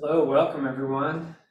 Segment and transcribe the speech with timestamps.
[0.00, 1.16] Hello, welcome everyone.
[1.16, 1.50] Look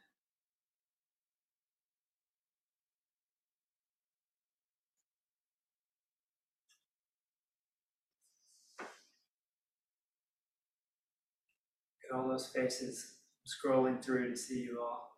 [12.10, 13.16] at all those faces
[13.46, 15.17] scrolling through to see you all.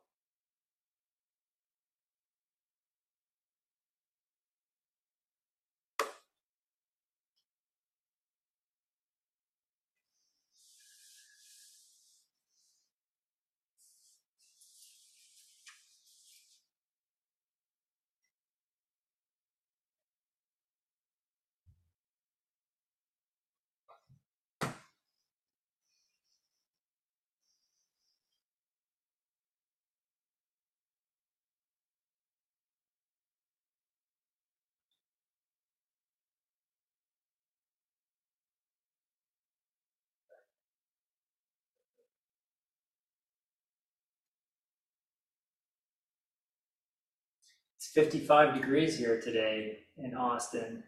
[47.80, 50.84] It's 55 degrees here today in Austin.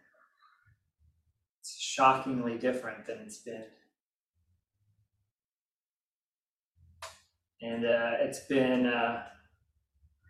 [1.59, 3.65] It's shockingly different than it's been.
[7.63, 9.23] And uh, it's been, uh,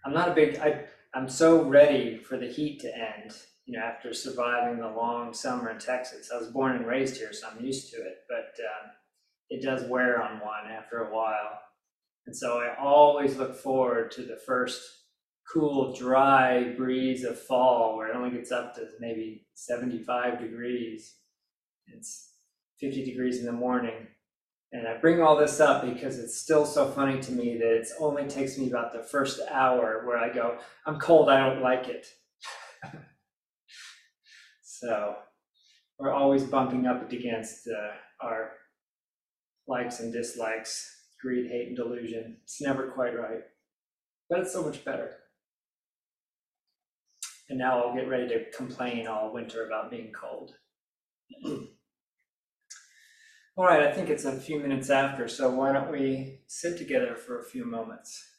[0.07, 3.33] I'm not a big, I, I'm so ready for the heat to end,
[3.67, 6.31] you know, after surviving the long summer in Texas.
[6.33, 8.91] I was born and raised here, so I'm used to it, but um,
[9.51, 11.59] it does wear on one after a while.
[12.27, 15.02] And so I always look forward to the first
[15.53, 21.17] cool, dry breeze of fall where it only gets up to maybe 75 degrees.
[21.87, 22.31] It's
[22.81, 24.07] 50 degrees in the morning.
[24.73, 27.89] And I bring all this up because it's still so funny to me that it
[28.01, 31.89] only takes me about the first hour where I go, I'm cold, I don't like
[31.89, 32.07] it.
[34.63, 35.17] so
[35.99, 38.53] we're always bumping up against uh, our
[39.69, 42.39] likes and dislikes, greed, hate, and delusion.
[42.43, 43.43] It's never quite right,
[44.31, 45.19] but it's so much better.
[47.53, 50.55] And now I'll get ready to complain all winter about being cold.
[51.45, 51.67] all
[53.67, 57.41] right, I think it's a few minutes after, so why don't we sit together for
[57.41, 58.32] a few moments?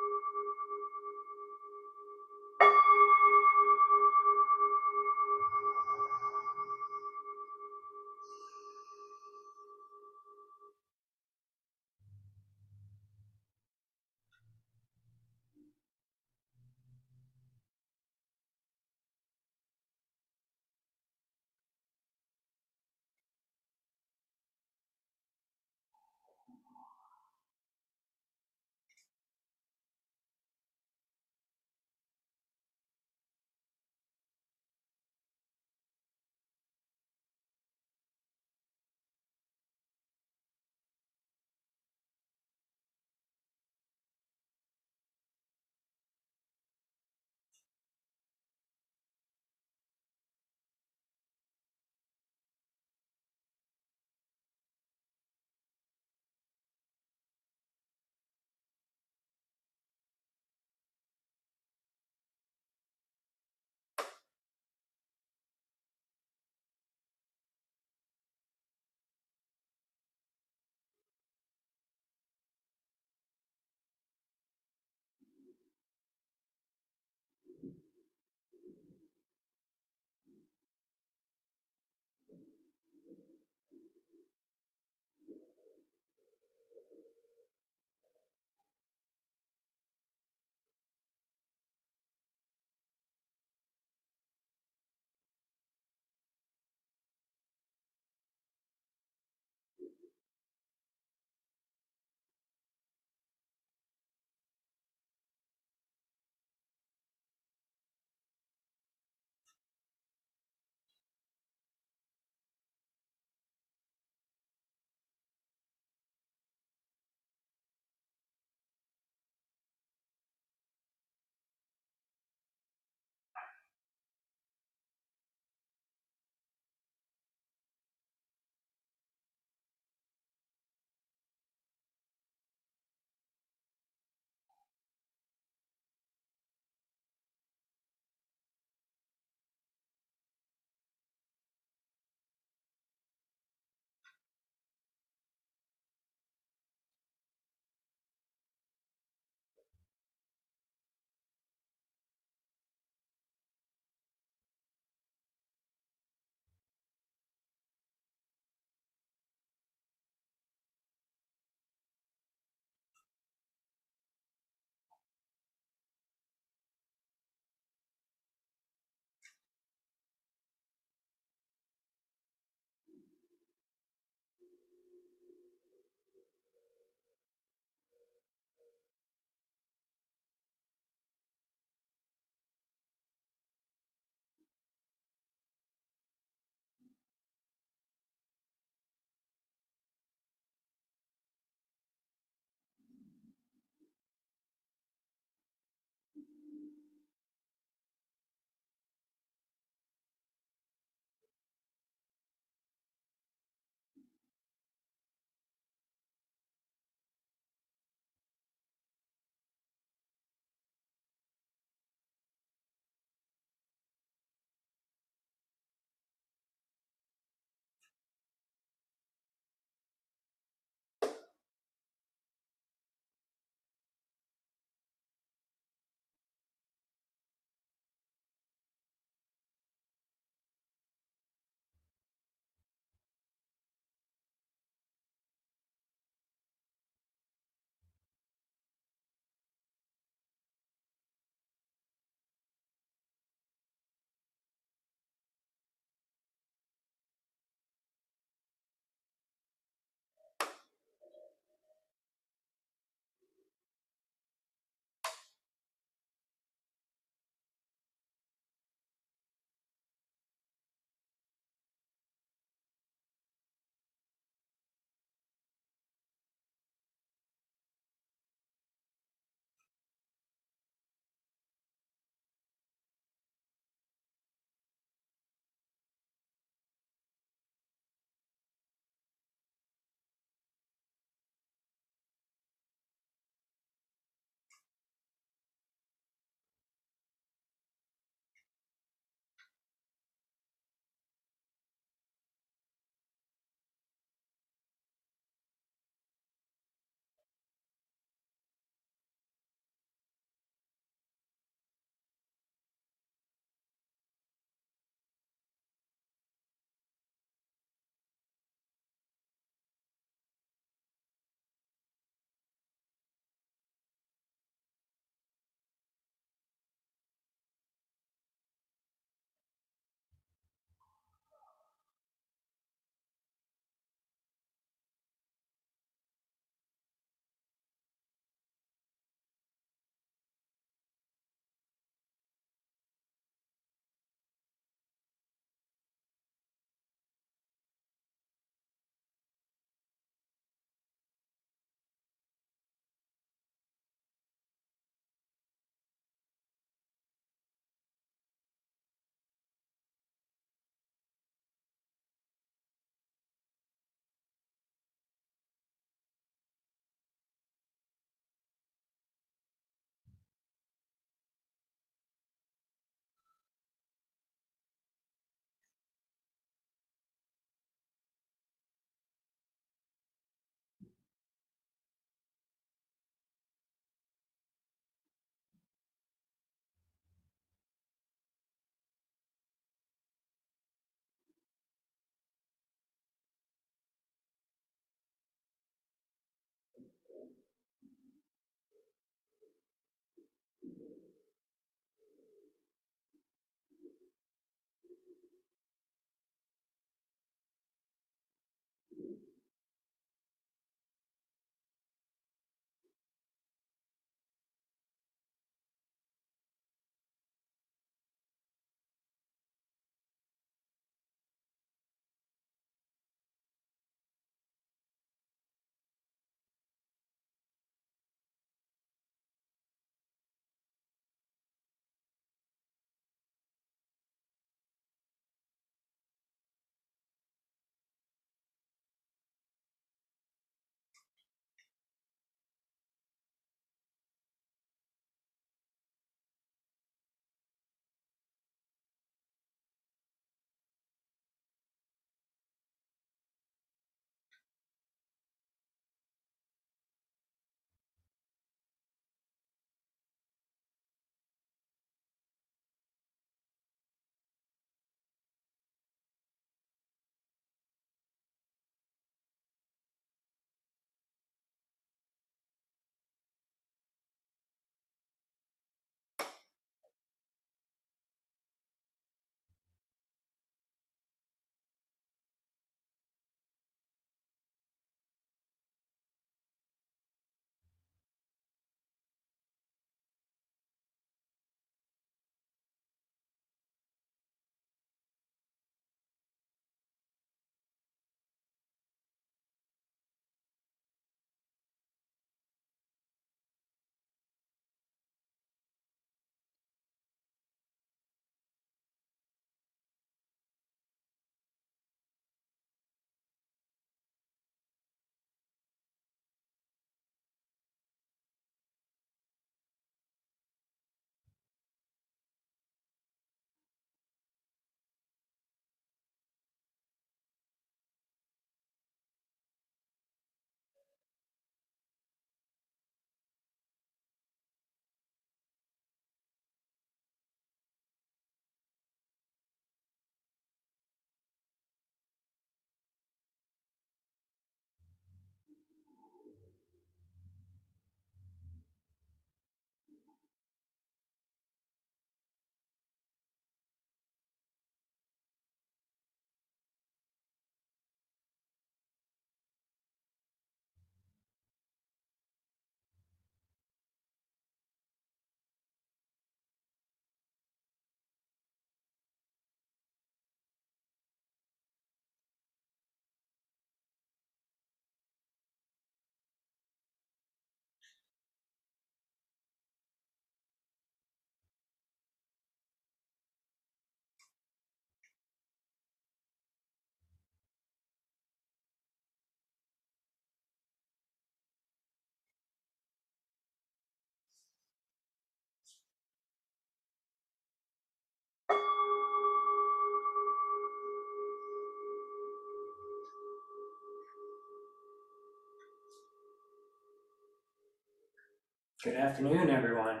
[598.82, 600.00] Good afternoon, everyone.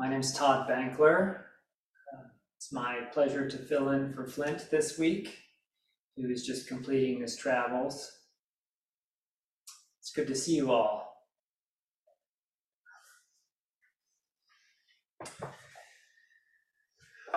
[0.00, 1.44] My name is Todd Bankler.
[2.12, 2.24] Uh,
[2.56, 5.38] It's my pleasure to fill in for Flint this week,
[6.16, 8.10] who is just completing his travels.
[10.00, 11.24] It's good to see you all.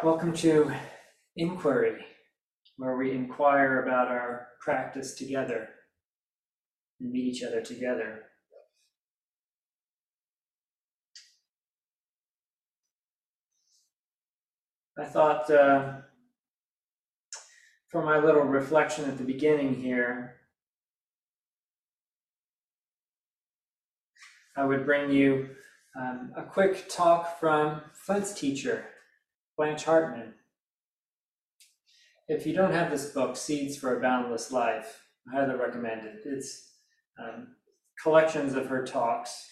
[0.03, 0.73] Welcome to
[1.35, 2.03] Inquiry,
[2.77, 5.69] where we inquire about our practice together
[6.99, 8.23] and meet each other together.
[14.97, 15.93] I thought uh,
[17.89, 20.37] for my little reflection at the beginning here,
[24.55, 25.49] I would bring you
[25.99, 28.85] um, a quick talk from Flint's teacher,
[29.57, 30.33] Blanche Hartman.
[32.29, 36.21] If you don't have this book, Seeds for a Boundless Life, I highly recommend it.
[36.23, 36.71] It's
[37.21, 37.55] um,
[38.01, 39.45] collections of her talks.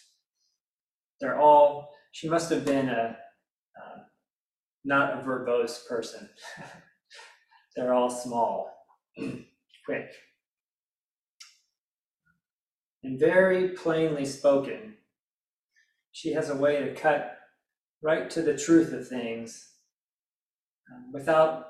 [1.19, 3.17] They're all, she must have been a,
[4.85, 6.29] not a verbose person.
[7.75, 8.71] They're all small,
[9.85, 10.11] quick,
[13.03, 14.95] and very plainly spoken.
[16.11, 17.37] She has a way to cut
[18.03, 19.69] right to the truth of things
[20.91, 21.67] um, without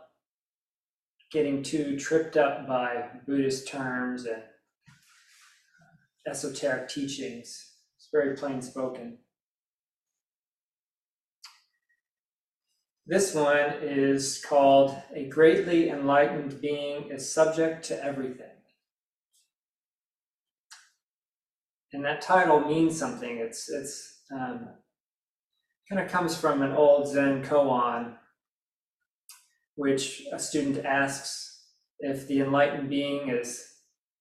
[1.32, 4.43] getting too tripped up by Buddhist terms and
[6.27, 7.74] esoteric teachings.
[7.98, 9.17] It's very plain spoken.
[13.06, 18.48] This one is called A Greatly Enlightened Being is Subject to Everything.
[21.92, 23.40] And that title means something.
[23.40, 24.70] It's, it's um,
[25.90, 28.14] kind of comes from an old Zen koan,
[29.76, 31.66] which a student asks
[32.00, 33.68] if the enlightened being is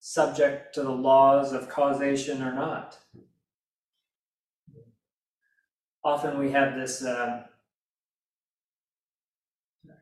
[0.01, 2.99] subject to the laws of causation or not.
[6.05, 7.45] Often we have this um,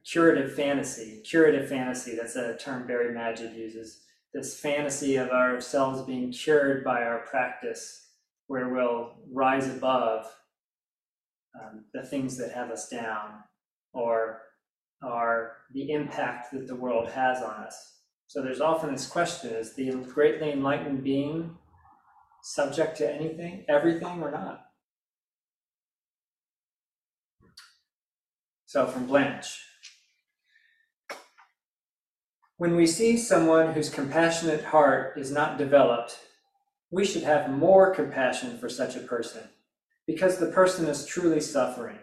[0.04, 1.22] curative fantasy.
[1.24, 4.00] Curative fantasy, that's a term Barry Magid uses.
[4.32, 8.08] This fantasy of ourselves being cured by our practice,
[8.46, 10.26] where we'll rise above
[11.60, 13.42] um, the things that have us down
[13.92, 14.42] or
[15.02, 17.98] are the impact that the world has on us.
[18.26, 21.56] So there's often this question is the greatly enlightened being
[22.42, 24.66] subject to anything, everything, or not?
[28.66, 29.69] So from Blanche.
[32.60, 36.18] When we see someone whose compassionate heart is not developed,
[36.90, 39.44] we should have more compassion for such a person
[40.06, 41.96] because the person is truly suffering.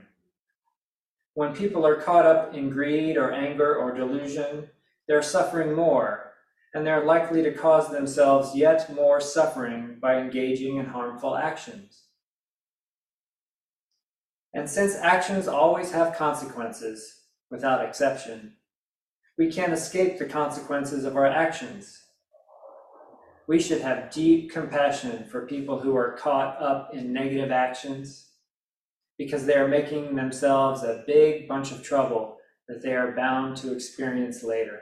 [1.36, 4.68] When people are caught up in greed or anger or delusion,
[5.08, 6.34] they're suffering more,
[6.74, 12.06] and they're likely to cause themselves yet more suffering by engaging in harmful actions.
[14.56, 18.57] And since actions always have consequences, without exception,
[19.38, 22.02] we can't escape the consequences of our actions.
[23.48, 28.32] We should have deep compassion for people who are caught up in negative actions
[29.18, 33.72] because they are making themselves a big bunch of trouble that they are bound to
[33.72, 34.82] experience later.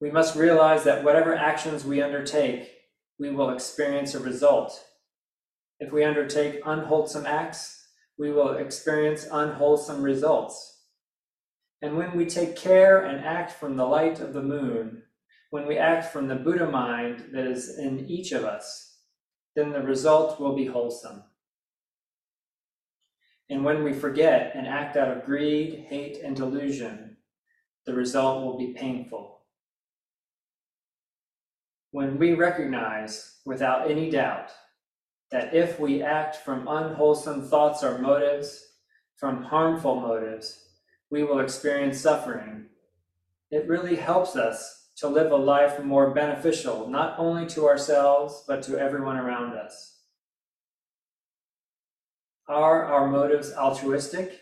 [0.00, 2.70] We must realize that whatever actions we undertake,
[3.18, 4.84] we will experience a result.
[5.80, 10.77] If we undertake unwholesome acts, we will experience unwholesome results.
[11.80, 15.02] And when we take care and act from the light of the moon,
[15.50, 18.96] when we act from the Buddha mind that is in each of us,
[19.54, 21.22] then the result will be wholesome.
[23.48, 27.16] And when we forget and act out of greed, hate, and delusion,
[27.86, 29.40] the result will be painful.
[31.92, 34.50] When we recognize without any doubt
[35.30, 38.66] that if we act from unwholesome thoughts or motives,
[39.16, 40.67] from harmful motives,
[41.10, 42.66] we will experience suffering.
[43.50, 48.62] It really helps us to live a life more beneficial, not only to ourselves, but
[48.64, 50.00] to everyone around us.
[52.48, 54.40] Are our motives altruistic?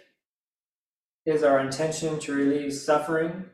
[1.24, 3.46] Is our intention to relieve suffering?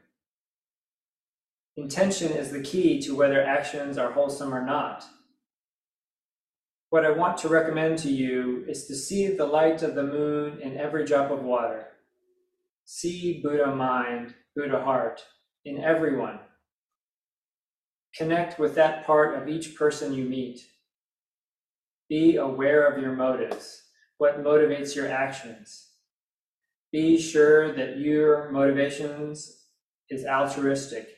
[1.76, 5.04] Intention is the key to whether actions are wholesome or not.
[6.90, 10.61] What I want to recommend to you is to see the light of the moon
[10.61, 11.92] in every drop of water.
[12.85, 15.23] See Buddha mind, Buddha heart
[15.64, 16.40] in everyone.
[18.16, 20.61] Connect with that part of each person you meet.
[22.09, 23.83] Be aware of your motives,
[24.18, 25.90] what motivates your actions.
[26.92, 29.66] Be sure that your motivations
[30.11, 31.09] is altruistic.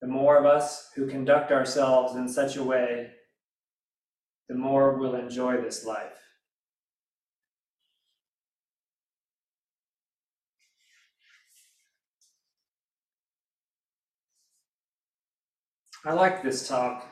[0.00, 3.10] the more of us who conduct ourselves in such a way,
[4.48, 6.27] the more we'll enjoy this life.
[16.04, 17.06] I like this talk.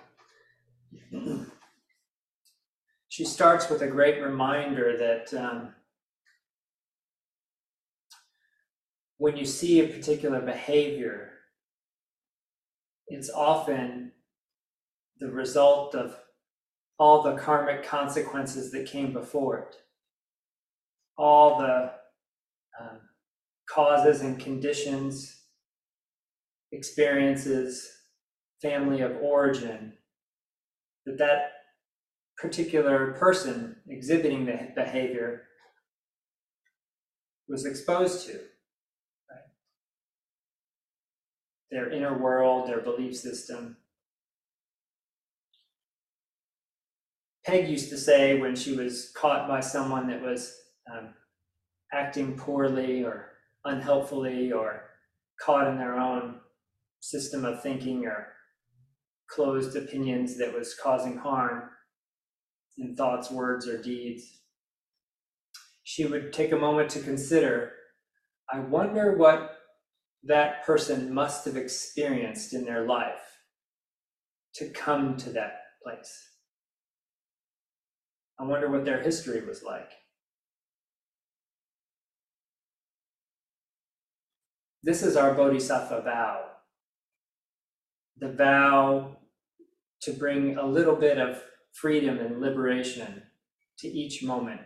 [3.09, 5.75] she starts with a great reminder that um,
[9.19, 11.33] when you see a particular behavior,
[13.09, 14.13] it's often
[15.19, 16.17] the result of
[16.99, 19.77] all the karmic consequences that came before it,
[21.19, 21.93] all the
[22.81, 23.01] um,
[23.69, 25.43] causes and conditions,
[26.73, 27.96] experiences,
[28.63, 29.93] family of origin
[31.05, 31.53] that that
[32.37, 35.43] particular person exhibiting the behavior
[37.49, 38.33] was exposed to.
[38.33, 39.47] Right?
[41.71, 43.77] Their inner world, their belief system.
[47.47, 50.53] Peg used to say when she was caught by someone that was
[50.93, 51.15] um,
[51.93, 53.31] acting poorly or
[53.65, 54.83] unhelpfully or
[55.41, 56.41] caught in their own
[57.01, 58.33] system of thinking or
[59.29, 61.71] closed opinions that was causing harm
[62.79, 64.41] in thoughts, words, or deeds.
[65.85, 67.73] She would take a moment to consider
[68.53, 69.57] I wonder what
[70.23, 73.39] that person must have experienced in their life
[74.55, 76.31] to come to that place.
[78.39, 79.91] I wonder what their history was like.
[84.83, 86.45] This is our Bodhisattva vow
[88.19, 89.17] the vow
[90.03, 93.23] to bring a little bit of freedom and liberation
[93.79, 94.61] to each moment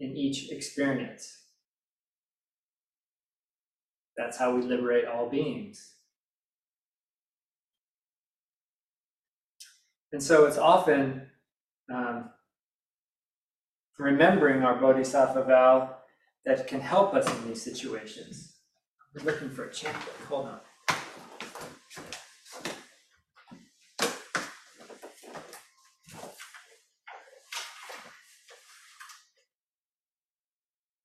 [0.00, 1.42] in each experience.
[4.16, 5.94] That's how we liberate all beings.
[10.12, 11.28] And so it's often
[11.92, 12.30] um,
[13.98, 15.96] remembering our Bodhisattva vow
[16.44, 18.54] that can help us in these situations.
[19.14, 20.14] We're looking for a champion.
[20.28, 20.60] Hold on.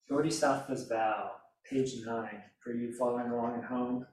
[0.10, 1.32] Bodhisattva's Vow,
[1.70, 4.08] page nine, for you following along at home.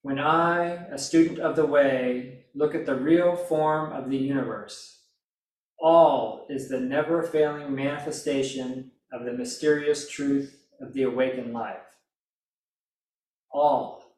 [0.00, 5.00] When I, a student of the way, look at the real form of the universe,
[5.78, 11.76] all is the never failing manifestation of the mysterious truth of the awakened life.
[13.52, 14.16] All.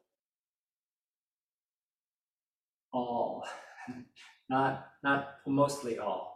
[2.93, 3.45] All.
[4.49, 6.34] Not, not mostly all.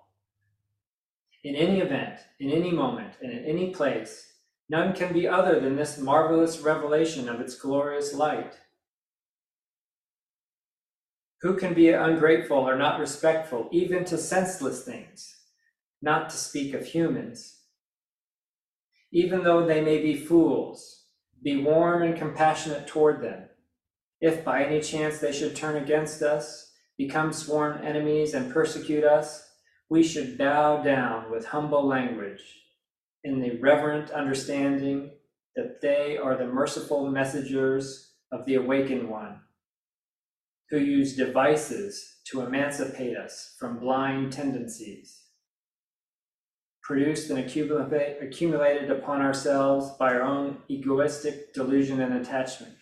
[1.44, 4.33] In any event, in any moment, and in any place,
[4.68, 8.55] none can be other than this marvelous revelation of its glorious light.
[11.42, 15.37] Who can be ungrateful or not respectful, even to senseless things,
[16.03, 17.61] not to speak of humans?
[19.12, 21.05] Even though they may be fools,
[21.40, 23.44] be warm and compassionate toward them.
[24.20, 29.47] If by any chance they should turn against us, become sworn enemies, and persecute us,
[29.90, 32.42] we should bow down with humble language
[33.24, 35.11] in the reverent understanding
[35.57, 39.40] that they are the merciful messengers of the awakened one,
[40.70, 45.22] who use devices to emancipate us from blind tendencies,
[46.83, 52.77] produced and accumulated upon ourselves by our own egoistic delusion and attachment.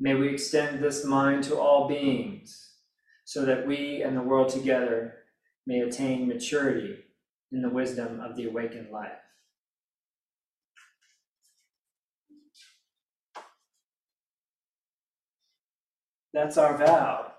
[0.00, 2.70] May we extend this mind to all beings
[3.24, 5.16] so that we and the world together
[5.66, 6.98] may attain maturity
[7.50, 9.18] in the wisdom of the awakened life.
[16.32, 17.32] That's our vow.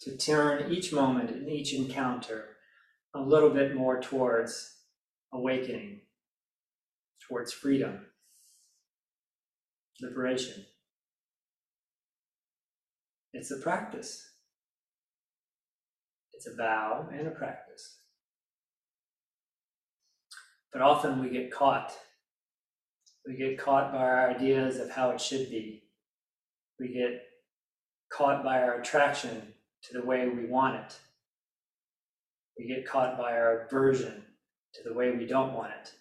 [0.00, 2.56] To turn each moment and each encounter
[3.14, 4.78] a little bit more towards
[5.32, 6.00] awakening
[7.32, 7.98] towards freedom,
[10.02, 10.66] liberation.
[13.32, 14.28] It's a practice.
[16.34, 18.00] It's a vow and a practice.
[20.74, 21.92] But often we get caught.
[23.26, 25.84] We get caught by our ideas of how it should be.
[26.78, 27.22] We get
[28.12, 30.98] caught by our attraction to the way we want it.
[32.58, 34.22] We get caught by our aversion
[34.74, 35.92] to the way we don't want it.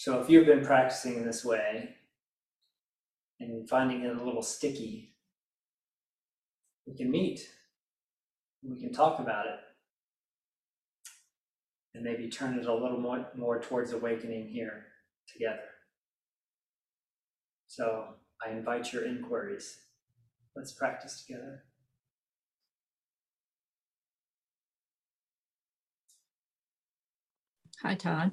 [0.00, 1.90] So if you've been practicing in this way
[3.38, 5.14] and finding it a little sticky,
[6.86, 7.46] we can meet.
[8.62, 9.58] We can talk about it.
[11.92, 14.86] And maybe turn it a little more, more towards awakening here
[15.30, 15.68] together.
[17.66, 19.80] So I invite your inquiries.
[20.56, 21.64] Let's practice together.
[27.82, 28.30] Hi, Todd.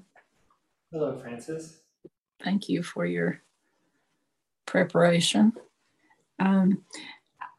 [0.91, 1.81] Hello, Francis.
[2.41, 3.41] Thank you for your
[4.65, 5.51] preparation.
[6.39, 6.83] Um,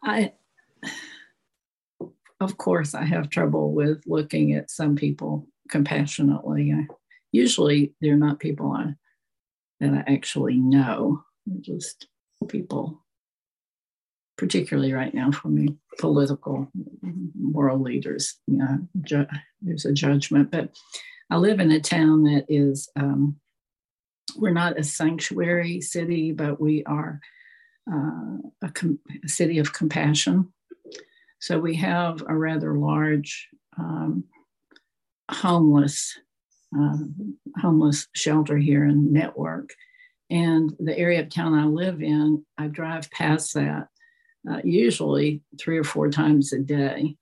[0.02, 0.32] I,
[2.40, 6.72] of course, I have trouble with looking at some people compassionately.
[6.72, 6.86] I,
[7.30, 8.94] usually, they're not people I,
[9.80, 12.06] that I actually know, they're just
[12.48, 13.04] people,
[14.38, 16.66] particularly right now for me, political
[17.38, 18.38] world leaders.
[18.46, 19.26] You know,
[19.60, 20.74] there's a judgment, but
[21.30, 23.36] I live in a town that is, um,
[24.36, 27.20] we're not a sanctuary city, but we are
[27.90, 30.52] uh, a, com- a, city of compassion.
[31.40, 34.24] So we have a rather large um,
[35.30, 36.18] homeless
[36.78, 36.98] uh,
[37.56, 39.70] homeless shelter here in Network,
[40.28, 43.88] and the area of town I live in, I drive past that
[44.48, 47.16] uh, usually three or four times a day,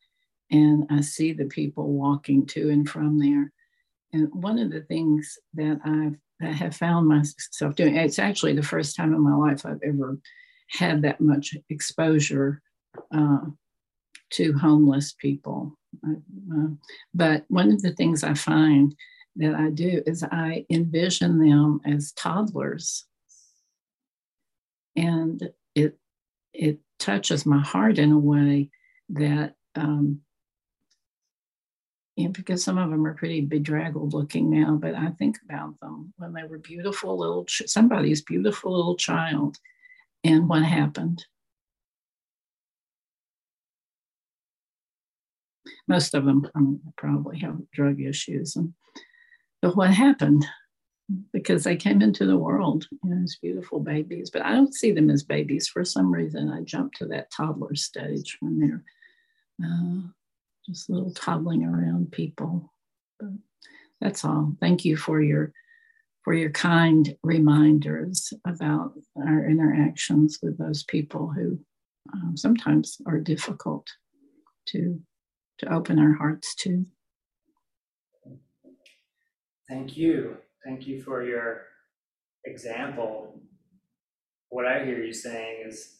[0.50, 3.52] and I see the people walking to and from there.
[4.12, 8.62] And one of the things that I've I have found myself doing, it's actually the
[8.62, 10.18] first time in my life I've ever
[10.68, 12.60] had that much exposure
[13.10, 13.38] uh,
[14.32, 15.78] to homeless people.
[16.06, 16.66] Uh,
[17.14, 18.94] but one of the things I find
[19.36, 23.06] that I do is I envision them as toddlers.
[24.94, 25.98] And it
[26.52, 28.70] it touches my heart in a way
[29.10, 30.20] that um,
[32.16, 36.14] yeah, because some of them are pretty bedraggled looking now, but I think about them
[36.16, 39.58] when they were beautiful little, ch- somebody's beautiful little child,
[40.24, 41.26] and what happened.
[45.86, 48.72] Most of them um, probably have drug issues, and
[49.60, 50.46] but what happened?
[51.34, 54.90] Because they came into the world you know, as beautiful babies, but I don't see
[54.90, 56.50] them as babies for some reason.
[56.50, 58.84] I jump to that toddler stage when they're
[59.62, 60.08] uh,
[60.66, 62.72] just little toddling around people.
[63.18, 63.30] But
[64.00, 64.52] that's all.
[64.60, 65.52] Thank you for your
[66.24, 71.58] for your kind reminders about our interactions with those people who
[72.12, 73.86] um, sometimes are difficult
[74.68, 75.00] to
[75.58, 76.84] to open our hearts to.
[79.68, 80.36] Thank you.
[80.64, 81.62] Thank you for your
[82.44, 83.40] example.
[84.48, 85.96] What I hear you saying is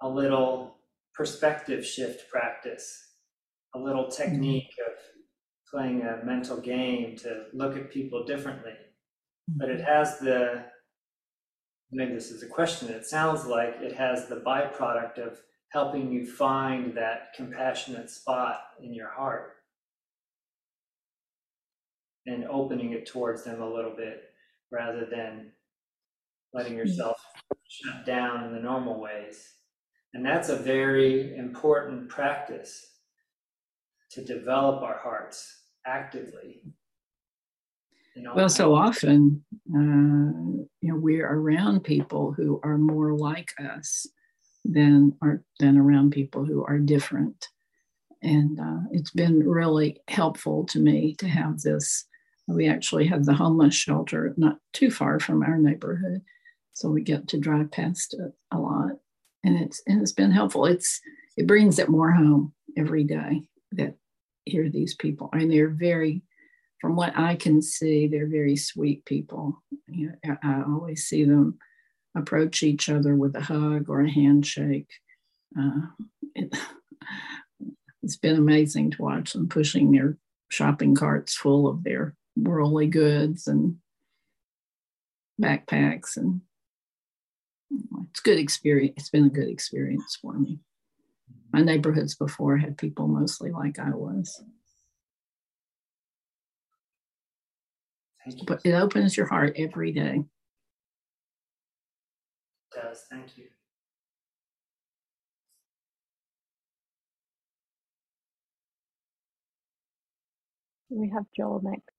[0.00, 0.76] a little
[1.14, 3.07] perspective shift practice
[3.78, 4.94] a little technique of
[5.70, 8.72] playing a mental game to look at people differently.
[9.48, 10.64] But it has the,
[11.90, 15.38] maybe this is a question, it sounds like it has the byproduct of
[15.70, 19.56] helping you find that compassionate spot in your heart
[22.26, 24.22] and opening it towards them a little bit
[24.70, 25.50] rather than
[26.52, 26.86] letting mm-hmm.
[26.86, 27.16] yourself
[27.68, 29.54] shut down in the normal ways.
[30.14, 32.97] And that's a very important practice
[34.18, 36.62] to develop our hearts actively.
[38.34, 44.06] well, so often, uh, you know, we're around people who are more like us
[44.64, 47.48] than are than around people who are different,
[48.22, 52.04] and uh, it's been really helpful to me to have this.
[52.48, 56.22] We actually have the homeless shelter not too far from our neighborhood,
[56.72, 58.92] so we get to drive past it a lot,
[59.44, 60.66] and it's and it's been helpful.
[60.66, 61.00] It's
[61.36, 63.94] it brings it more home every day that
[64.48, 65.30] hear these people.
[65.32, 66.22] And they're very
[66.80, 69.62] from what i can see they're very sweet people.
[69.88, 71.58] You know, i always see them
[72.14, 74.90] approach each other with a hug or a handshake.
[75.58, 75.86] Uh,
[76.34, 76.56] it,
[78.02, 80.16] it's been amazing to watch them pushing their
[80.50, 83.76] shopping carts full of their worldly goods and
[85.40, 86.40] backpacks and
[88.10, 90.58] it's good experience it's been a good experience for me
[91.52, 94.42] my neighborhoods before had people mostly like I was.
[98.46, 100.24] But it opens your heart every day.
[102.56, 103.04] It does.
[103.10, 103.46] Thank you.
[110.90, 111.90] We have Joel next.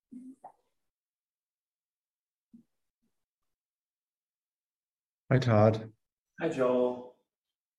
[5.31, 5.91] Hi, Todd.
[6.41, 7.08] Hi, Joel.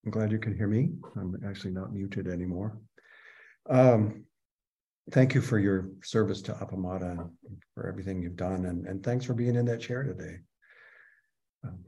[0.05, 0.89] I'm glad you can hear me.
[1.15, 2.77] I'm actually not muted anymore.
[3.69, 4.25] Um,
[5.11, 8.65] thank you for your service to Appamada and for everything you've done.
[8.65, 10.37] And, and thanks for being in that chair today.
[11.63, 11.85] Um,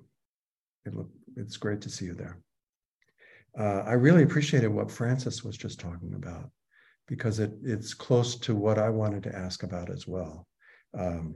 [0.85, 2.39] It look, it's great to see you there.
[3.57, 6.49] Uh, I really appreciated what Francis was just talking about
[7.07, 10.47] because it, it's close to what I wanted to ask about as well.
[10.97, 11.35] Um,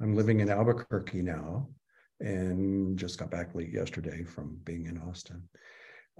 [0.00, 1.68] I'm living in Albuquerque now
[2.20, 5.42] and just got back late yesterday from being in Austin.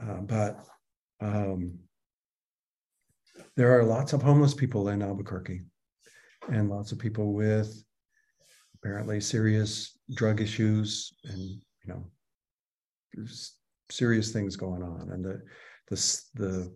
[0.02, 0.64] Uh, but
[1.20, 1.78] um,
[3.56, 5.62] there are lots of homeless people in Albuquerque
[6.48, 7.82] and lots of people with
[8.76, 12.04] apparently serious drug issues and you know
[13.12, 13.56] there's
[13.90, 15.10] serious things going on.
[15.12, 15.42] And the
[15.88, 16.72] the the,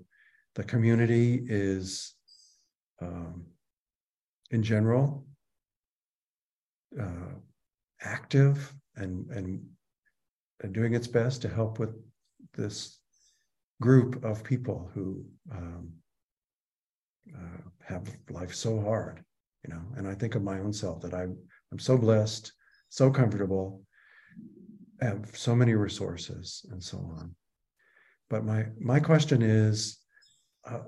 [0.55, 2.15] the community is
[3.01, 3.47] um,
[4.51, 5.27] in general
[7.01, 7.35] uh,
[8.03, 9.63] active and, and
[10.61, 11.95] and doing its best to help with
[12.55, 13.01] this
[13.81, 15.93] group of people who um,
[17.35, 19.25] uh, have life so hard
[19.67, 19.83] you know?
[19.97, 22.53] And i think of my own self that i i'm so blessed
[22.89, 23.83] so comfortable
[25.01, 27.35] have so many resources and so on.
[28.31, 29.99] But my my question is
[30.65, 30.81] uh,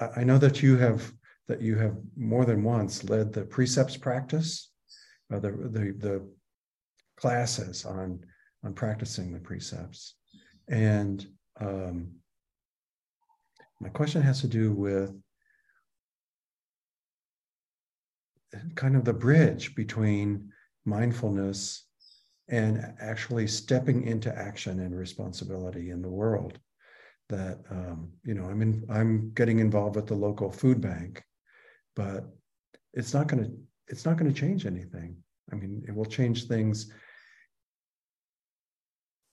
[0.00, 1.12] I- i know that you have
[1.48, 4.70] that you have more than once led the precepts practice
[5.32, 6.30] uh, the the the
[7.16, 8.20] classes on
[8.64, 10.14] on practicing the precepts.
[10.68, 11.26] And
[11.60, 12.12] um
[13.82, 15.12] my question has to do with
[18.74, 20.50] kind of the bridge between
[20.84, 21.86] mindfulness
[22.48, 26.58] and actually stepping into action and responsibility in the world
[27.28, 31.22] that um, you know i'm in i'm getting involved with the local food bank
[31.96, 32.24] but
[32.94, 33.50] it's not going to
[33.88, 35.16] it's not going to change anything.
[35.52, 36.90] I mean it will change things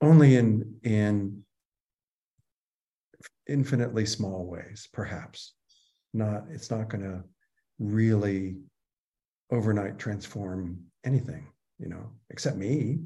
[0.02, 1.44] only in in
[3.50, 5.54] infinitely small ways perhaps
[6.14, 7.24] not it's not going to
[7.80, 8.58] really
[9.52, 11.48] overnight transform anything,
[11.80, 13.00] you know, except me.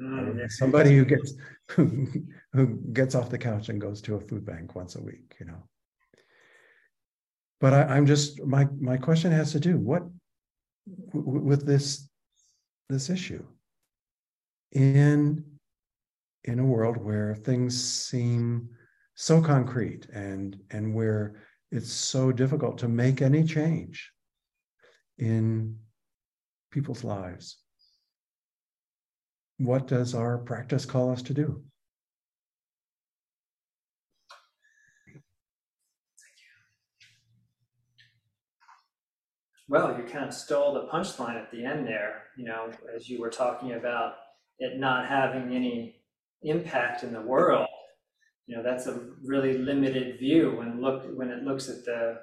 [0.00, 0.46] Mm, yeah.
[0.48, 1.34] Somebody who gets
[1.70, 2.06] who,
[2.52, 5.46] who gets off the couch and goes to a food bank once a week, you
[5.46, 5.62] know.
[7.60, 10.02] But I, I'm just my my question has to do what
[11.12, 12.08] w- with this
[12.88, 13.44] this issue
[14.72, 15.44] in
[16.44, 18.68] in a world where things seem
[19.22, 21.36] so concrete and and where
[21.70, 24.10] it's so difficult to make any change
[25.16, 25.78] in
[26.72, 27.58] people's lives.
[29.58, 31.62] What does our practice call us to do?
[39.68, 43.20] Well, you kind of stole the punchline at the end there, you know, as you
[43.20, 44.14] were talking about
[44.58, 46.02] it not having any
[46.42, 47.68] impact in the world.
[48.46, 52.20] You know, that's a really limited view when look when it looks at the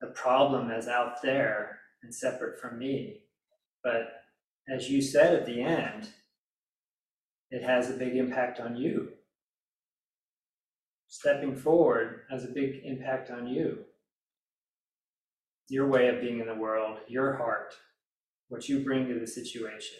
[0.00, 3.22] the problem as out there and separate from me.
[3.82, 4.22] But
[4.68, 6.08] as you said at the end,
[7.50, 9.12] it has a big impact on you.
[11.08, 13.84] Stepping forward has a big impact on you
[15.68, 17.74] your way of being in the world, your heart,
[18.48, 19.98] what you bring to the situation.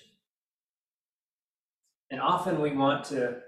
[2.10, 3.38] And often we want to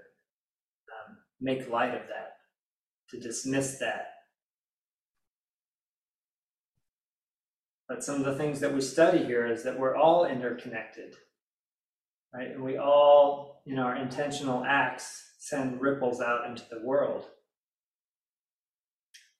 [1.39, 2.37] make light of that,
[3.09, 4.13] to dismiss that.
[7.87, 11.15] But some of the things that we study here is that we're all interconnected,
[12.33, 12.51] right?
[12.51, 17.25] And we all, in our intentional acts, send ripples out into the world.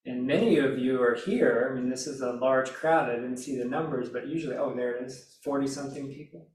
[0.06, 1.70] And many of you are here.
[1.70, 3.10] I mean, this is a large crowd.
[3.10, 6.48] I didn't see the numbers, but usually, oh, there it is 40 something people.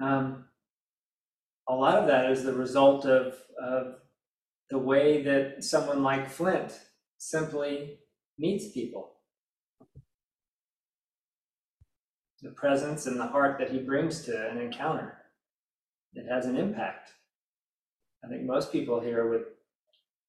[0.00, 0.46] Um,
[1.68, 3.94] a lot of that is the result of, of
[4.70, 6.78] the way that someone like Flint
[7.18, 7.98] simply
[8.38, 9.12] meets people.
[12.42, 15.18] The presence and the heart that he brings to an encounter.
[16.14, 17.10] It has an impact.
[18.24, 19.44] I think most people here would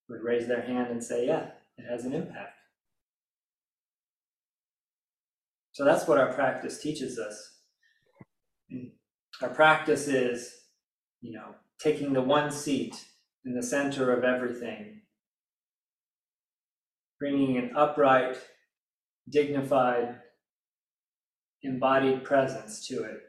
[0.10, 2.54] would raise their hand and say, yeah, it has an impact.
[5.72, 7.58] So that's what our practice teaches us.
[9.42, 10.54] Our practice is,
[11.24, 13.04] you know, taking the one seat
[13.44, 15.02] in the center of everything,
[17.20, 18.38] bringing an upright,
[19.28, 20.20] dignified,
[21.64, 23.22] embodied presence to it,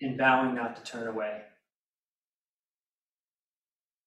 [0.00, 1.42] and vowing not to turn away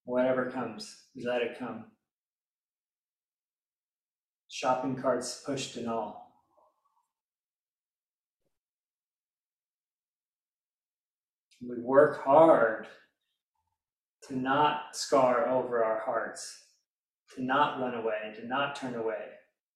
[0.04, 1.86] whatever comes, let it come.
[4.48, 6.21] Shopping carts pushed and all.
[11.66, 12.86] We work hard
[14.28, 16.64] to not scar over our hearts,
[17.34, 19.28] to not run away, to not turn away,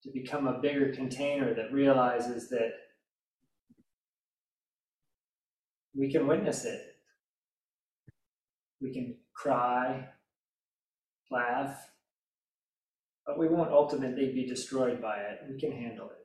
[0.02, 2.70] to become a bigger container that realizes that
[5.96, 6.82] we can witness it.
[8.80, 10.08] We can cry,
[11.30, 11.88] laugh,
[13.26, 15.40] but we won't ultimately be destroyed by it.
[15.48, 16.18] We can handle it.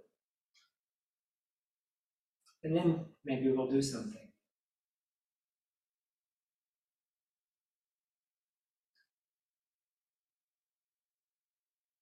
[2.63, 4.20] And then maybe we'll do something.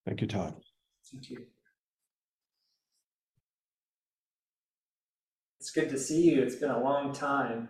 [0.10, 0.56] Thank you, Todd.
[1.12, 1.45] Thank you.
[5.60, 6.41] It's good to see you.
[6.41, 7.69] It's been a long time.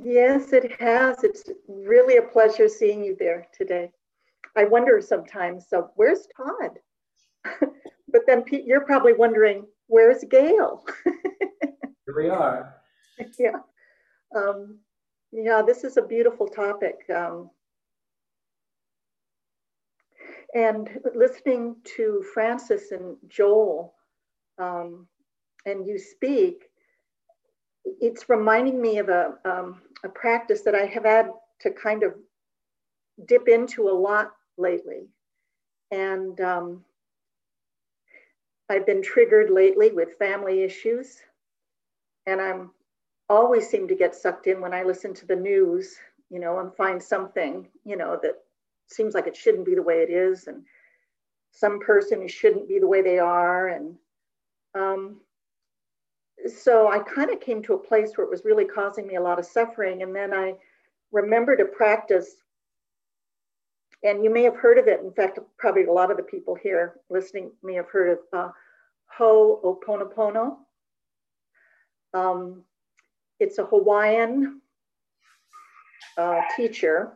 [0.00, 1.24] Yes, it has.
[1.24, 3.90] It's really a pleasure seeing you there today.
[4.54, 6.78] I wonder sometimes, so where's Todd?
[8.12, 10.84] but then Pete, you're probably wondering, where's Gail?
[11.04, 12.76] Here we are.
[13.40, 13.58] yeah.
[14.36, 14.78] Um,
[15.32, 16.98] yeah, this is a beautiful topic.
[17.12, 17.50] Um,
[20.54, 23.94] and listening to Francis and Joel
[24.58, 25.06] um,
[25.64, 26.64] and you speak,
[27.84, 31.30] it's reminding me of a, um, a practice that I have had
[31.60, 32.14] to kind of
[33.26, 35.08] dip into a lot lately.
[35.90, 36.84] And um,
[38.68, 41.18] I've been triggered lately with family issues.
[42.26, 42.70] And I'm
[43.28, 45.96] always seem to get sucked in when I listen to the news,
[46.30, 48.34] you know, and find something, you know, that
[48.86, 50.46] seems like it shouldn't be the way it is.
[50.46, 50.64] And
[51.50, 53.68] some person shouldn't be the way they are.
[53.68, 53.94] And
[54.74, 55.20] um,
[56.46, 59.22] so I kind of came to a place where it was really causing me a
[59.22, 60.02] lot of suffering.
[60.02, 60.54] And then I
[61.12, 62.36] remembered a practice,
[64.02, 65.00] and you may have heard of it.
[65.00, 68.50] In fact, probably a lot of the people here listening may have heard of uh,
[69.18, 70.56] Ho'oponopono.
[72.12, 72.62] Um,
[73.40, 74.60] it's a Hawaiian
[76.16, 77.12] uh, teacher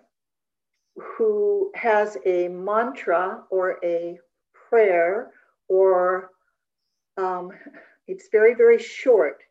[0.96, 4.18] who has a mantra or a
[4.52, 5.32] prayer
[5.68, 6.30] or
[7.16, 7.52] um,
[8.06, 9.42] it's very, very short,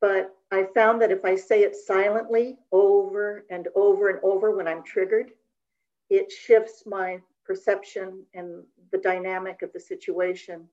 [0.00, 4.66] but I found that if I say it silently over and over and over when
[4.66, 5.30] I'm triggered,
[6.08, 10.68] it shifts my perception and the dynamic of the situation.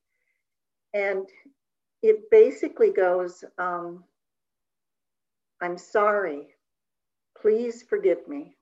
[0.93, 1.27] And
[2.01, 4.03] it basically goes, um,
[5.61, 6.47] I'm sorry.
[7.39, 8.56] Please forgive me.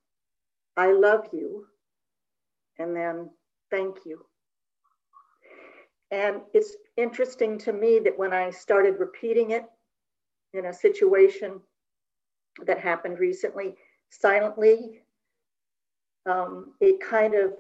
[0.78, 1.65] I love you.
[2.78, 3.30] And then
[3.71, 4.26] thank you.
[6.11, 9.65] And it's interesting to me that when I started repeating it
[10.53, 11.59] in a situation
[12.65, 13.76] that happened recently,
[14.09, 15.01] silently,
[16.26, 17.53] um, it kind of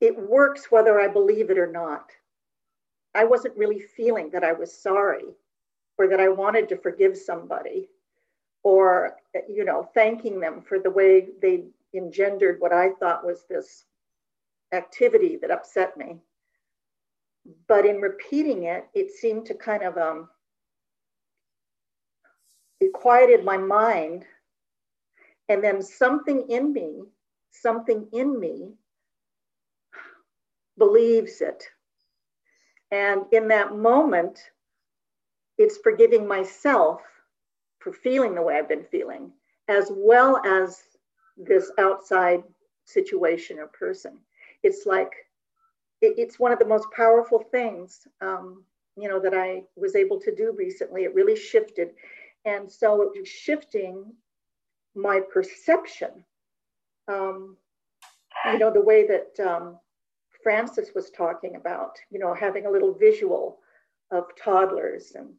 [0.00, 2.10] it works whether I believe it or not.
[3.14, 5.24] I wasn't really feeling that I was sorry
[5.98, 7.88] or that I wanted to forgive somebody
[8.64, 9.16] or
[9.48, 13.84] you know thanking them for the way they engendered what I thought was this
[14.72, 16.18] activity that upset me.
[17.68, 20.28] But in repeating it, it seemed to kind of um,
[22.80, 24.24] it quieted my mind.
[25.48, 27.02] And then something in me,
[27.50, 28.72] something in me
[30.78, 31.64] believes it.
[32.90, 34.38] And in that moment,
[35.58, 37.02] it's forgiving myself
[37.84, 39.30] for feeling the way I've been feeling,
[39.68, 40.82] as well as
[41.36, 42.42] this outside
[42.84, 44.18] situation or person.
[44.62, 45.12] It's like
[46.00, 48.64] it, it's one of the most powerful things um,
[48.96, 51.04] you know that i was able to do recently.
[51.04, 51.90] It really shifted.
[52.46, 54.12] And so it was shifting
[54.94, 56.24] my perception
[57.08, 57.56] um,
[58.46, 59.78] you know the way that um,
[60.42, 63.58] francis was talking about you know having a little visual
[64.10, 65.30] of toddlers and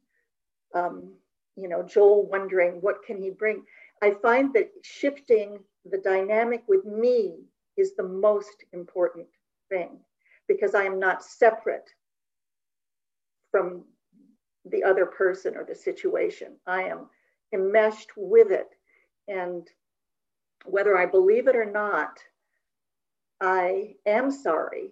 [0.73, 1.13] um,
[1.55, 3.63] you know joel wondering what can he bring
[4.01, 7.45] i find that shifting the dynamic with me
[7.77, 9.27] is the most important
[9.69, 9.99] thing
[10.47, 11.89] because I am not separate
[13.51, 13.83] from
[14.65, 16.55] the other person or the situation.
[16.65, 17.09] I am
[17.53, 18.69] enmeshed with it.
[19.27, 19.67] And
[20.65, 22.19] whether I believe it or not,
[23.41, 24.91] I am sorry.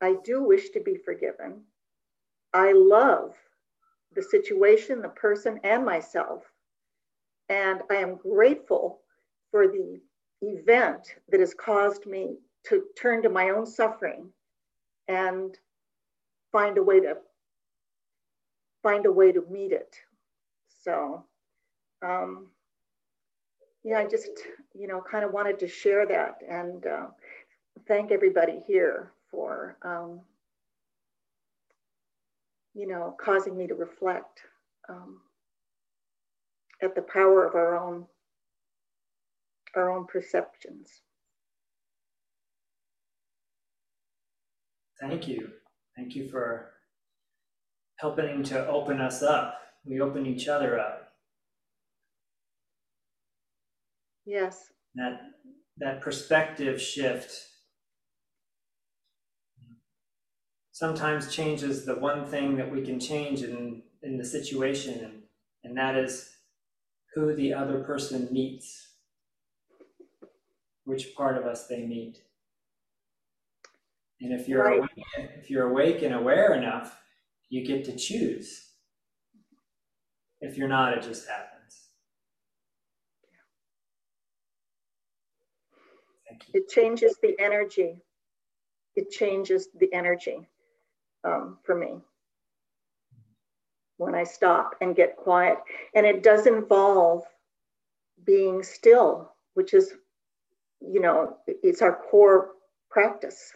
[0.00, 1.62] I do wish to be forgiven.
[2.52, 3.34] I love
[4.14, 6.42] the situation, the person, and myself.
[7.48, 9.00] And I am grateful
[9.50, 10.00] for the
[10.42, 14.28] event that has caused me to turn to my own suffering
[15.08, 15.56] and
[16.52, 17.16] find a way to
[18.82, 19.96] find a way to meet it
[20.82, 21.24] so
[22.02, 22.46] um,
[23.82, 24.30] yeah i just
[24.74, 27.06] you know kind of wanted to share that and uh,
[27.88, 30.20] thank everybody here for um,
[32.74, 34.40] you know causing me to reflect
[34.88, 35.20] um,
[36.82, 38.06] at the power of our own
[39.74, 41.02] our own perceptions.
[45.00, 45.50] Thank you.
[45.96, 46.70] Thank you for
[47.96, 51.12] helping to open us up we open each other up.
[54.24, 54.70] Yes.
[54.94, 55.20] That
[55.78, 57.32] that perspective shift
[60.74, 65.22] sometimes changes the one thing that we can change in, in the situation, and,
[65.62, 66.32] and that is
[67.14, 68.96] who the other person meets,
[70.82, 72.24] which part of us they meet.
[74.20, 74.78] And if you're Right.
[74.80, 74.90] awake,
[75.36, 77.00] if you're awake and aware enough,
[77.50, 78.72] you get to choose.
[80.40, 81.90] If you're not, it just happens.
[86.52, 88.02] It changes the energy.
[88.96, 90.48] It changes the energy
[91.24, 91.96] um, for me
[93.96, 95.58] when I stop and get quiet.
[95.94, 97.22] And it does involve
[98.24, 99.92] being still, which is,
[100.80, 102.50] you know, it's our core
[102.90, 103.52] practice.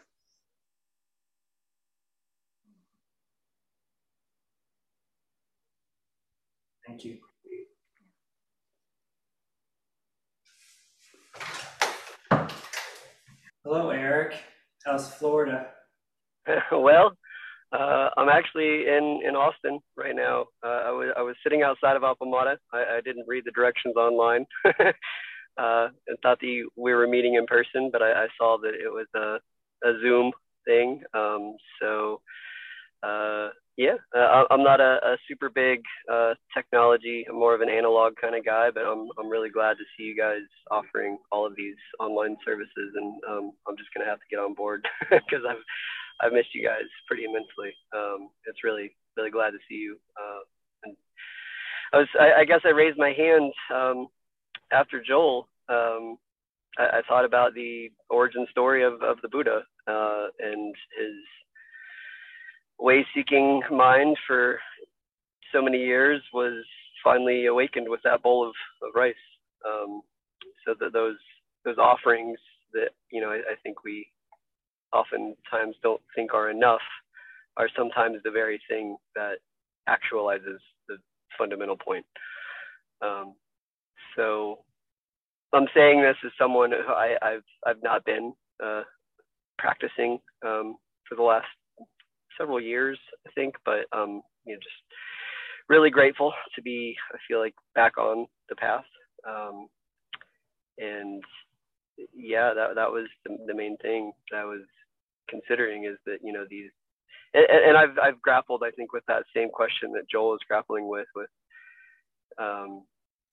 [6.87, 7.19] Thank you.
[13.65, 14.35] Hello, Eric.
[14.87, 15.67] How's Florida?
[16.73, 17.13] well,
[17.73, 20.47] uh, I'm actually in, in Austin right now.
[20.65, 22.57] Uh, I was I was sitting outside of Appamada.
[22.73, 27.47] I, I didn't read the directions online uh, and thought that we were meeting in
[27.47, 30.33] person, but I, I saw that it was a, a Zoom
[30.67, 31.03] thing.
[31.15, 32.21] Um, so
[33.03, 37.25] uh, yeah, uh, I'm not a, a super big uh, technology.
[37.29, 40.05] I'm more of an analog kind of guy, but I'm I'm really glad to see
[40.05, 44.25] you guys offering all of these online services, and um, I'm just gonna have to
[44.31, 45.63] get on board because I've
[46.21, 47.75] I've missed you guys pretty immensely.
[47.95, 49.99] Um, it's really really glad to see you.
[50.17, 50.41] Uh,
[50.85, 50.97] and
[51.93, 54.09] I was I, I guess I raised my hand um,
[54.73, 55.49] after Joel.
[55.69, 56.17] Um,
[56.79, 61.17] I, I thought about the origin story of of the Buddha uh, and his
[62.79, 64.61] way seeking mind for
[65.53, 66.65] so many years was
[67.03, 68.55] finally awakened with that bowl of,
[68.87, 69.15] of rice.
[69.67, 70.03] Um,
[70.65, 71.17] so that those
[71.65, 72.39] those offerings
[72.73, 74.07] that you know I, I think we
[74.93, 76.81] oftentimes don't think are enough
[77.57, 79.39] are sometimes the very thing that
[79.89, 80.59] actualizes
[80.89, 80.97] the
[81.37, 82.07] fundamental point.
[83.03, 83.35] Um,
[84.17, 84.61] so
[85.53, 88.33] I'm saying this as someone who I, have I've not been
[88.65, 88.83] uh,
[89.59, 90.77] practicing um,
[91.09, 91.47] for the last
[92.39, 94.77] several years, I think, but um, you know, just
[95.69, 98.85] really grateful to be, I feel like, back on the path.
[99.29, 99.69] Um,
[100.79, 101.23] and
[102.15, 104.63] yeah, that that was the, the main thing that was
[105.29, 106.71] considering is that you know these,
[107.35, 110.89] and, and I've I've grappled, I think, with that same question that Joel is grappling
[110.89, 111.31] with, with
[112.39, 112.85] um,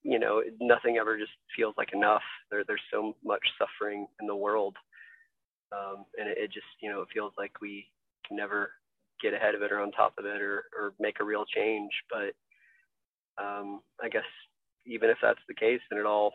[0.04, 2.22] you know, nothing ever just feels like enough.
[2.52, 4.76] There, there's so much suffering in the world,
[5.72, 7.88] um, and it, it just, you know, it feels like we
[8.28, 8.72] can never
[9.22, 11.90] get ahead of it or on top of it or, or make a real change.
[12.12, 12.34] But
[13.44, 14.24] um, I guess
[14.86, 16.34] even if that's the case and it all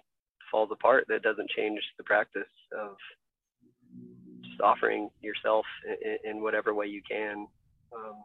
[0.50, 2.42] falls apart, that doesn't change the practice
[2.76, 2.96] of
[4.60, 5.64] offering yourself
[6.04, 7.46] in, in whatever way you can.
[7.94, 8.24] Um,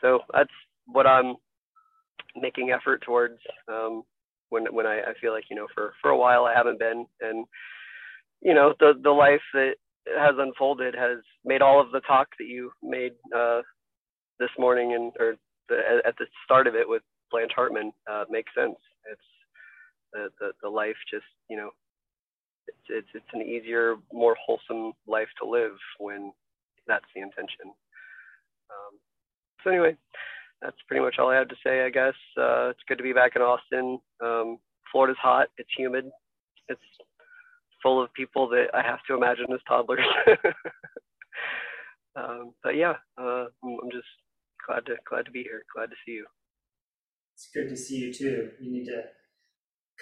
[0.00, 0.50] so that's
[0.86, 1.36] what I'm
[2.36, 3.38] making effort towards
[3.68, 4.02] um,
[4.50, 7.06] when when I, I feel like you know for for a while I haven't been
[7.20, 7.46] and
[8.40, 9.74] you know the the life that
[10.16, 13.60] has unfolded has made all of the talk that you made uh,
[14.38, 15.36] this morning and or
[15.68, 18.76] the, at the start of it with Blanche Hartman uh, make sense.
[19.10, 19.20] It's
[20.12, 21.70] the, the the life just you know
[22.68, 26.32] it's, it's it's an easier, more wholesome life to live when
[26.86, 27.72] that's the intention.
[28.70, 28.98] Um,
[29.62, 29.96] so anyway,
[30.62, 31.84] that's pretty much all I have to say.
[31.84, 33.98] I guess uh, it's good to be back in Austin.
[34.22, 34.58] Um,
[34.90, 35.48] Florida's hot.
[35.58, 36.06] It's humid.
[36.68, 36.80] It's
[37.82, 40.00] full of people that I have to imagine as toddlers.
[42.16, 44.08] um, but yeah, uh, I'm just
[44.66, 45.62] glad to glad to be here.
[45.74, 46.26] Glad to see you.
[47.34, 48.50] It's good to see you too.
[48.60, 49.02] You need to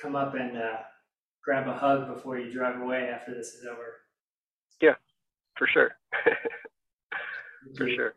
[0.00, 0.78] come up and uh,
[1.46, 4.00] grab a hug before you drive away after this is over.
[4.82, 4.96] Yeah,
[5.56, 5.92] for sure.
[7.76, 8.16] for sure.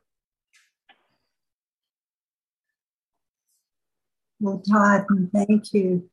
[4.40, 6.10] Well, Todd, thank you.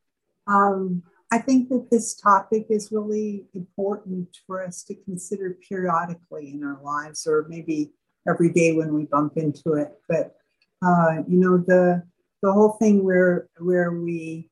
[0.46, 1.02] Um,
[1.32, 6.78] I think that this topic is really important for us to consider periodically in our
[6.82, 7.92] lives, or maybe
[8.28, 9.92] every day when we bump into it.
[10.06, 10.36] But
[10.84, 12.02] uh, you know, the
[12.42, 14.50] the whole thing where where we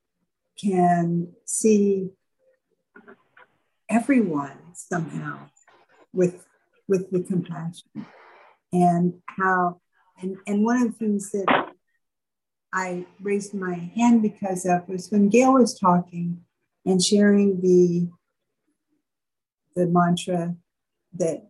[0.58, 2.10] can see
[3.94, 5.38] everyone somehow
[6.12, 6.44] with
[6.88, 8.06] with the compassion
[8.72, 9.80] and how
[10.20, 11.72] and, and one of the things that
[12.72, 16.40] I raised my hand because of was when Gail was talking
[16.84, 18.08] and sharing the
[19.76, 20.56] the mantra
[21.14, 21.46] that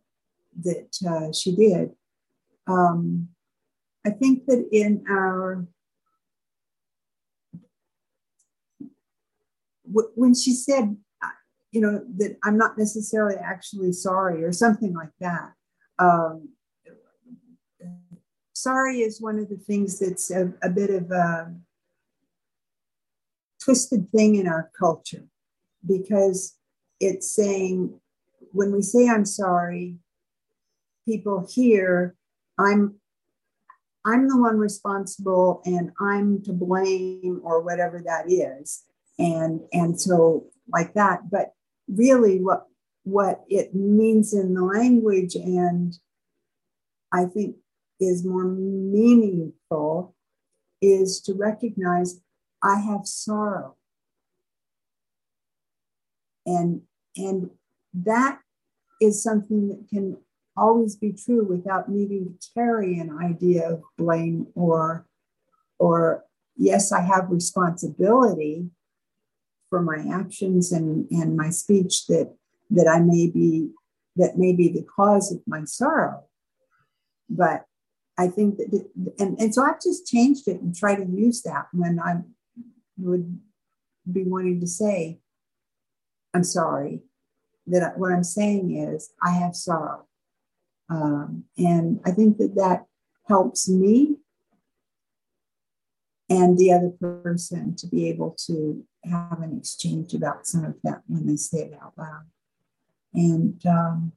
[0.63, 1.93] that uh, she did.
[2.67, 3.29] Um,
[4.07, 5.67] I think that in our
[10.15, 10.97] when she said
[11.75, 15.53] you know, that I'm not necessarily actually sorry or something like that.
[15.99, 16.51] Um,
[18.53, 21.53] sorry is one of the things that's a, a bit of a
[23.61, 25.25] twisted thing in our culture
[25.85, 26.57] because
[27.01, 27.99] it's saying
[28.53, 29.97] when we say I'm sorry,
[31.05, 32.15] people hear
[32.57, 33.01] I'm
[34.07, 38.85] I'm the one responsible and I'm to blame or whatever that is.
[39.19, 41.31] And and so like that.
[41.31, 41.53] But
[41.89, 42.67] really what
[43.05, 45.99] what it means in the language and
[47.13, 47.57] I think
[48.01, 50.15] is more meaningful
[50.81, 52.21] is to recognize
[52.63, 53.77] I have sorrow.
[56.47, 56.83] And
[57.17, 57.51] and
[57.93, 58.41] that
[59.01, 60.17] is something that can
[60.57, 65.07] always be true without needing to carry an idea of blame or
[65.79, 66.25] or
[66.57, 68.71] yes i have responsibility
[69.75, 72.33] for my actions and and my speech that
[72.71, 73.71] that i may be
[74.15, 76.23] that may be the cause of my sorrow.
[77.29, 77.65] But
[78.17, 78.71] i think that
[79.19, 82.13] and, and so i've just changed it and try to use that when i
[82.99, 83.41] would
[84.13, 85.19] be wanting to say
[86.35, 87.01] i'm sorry
[87.67, 90.07] that what i'm saying is i have sorrow.
[90.89, 92.85] Um, and I think that that
[93.27, 94.19] helps me
[96.29, 101.03] and the other person to be able to have an exchange about some of that
[101.07, 102.27] when they say it out loud.
[103.13, 104.13] And um,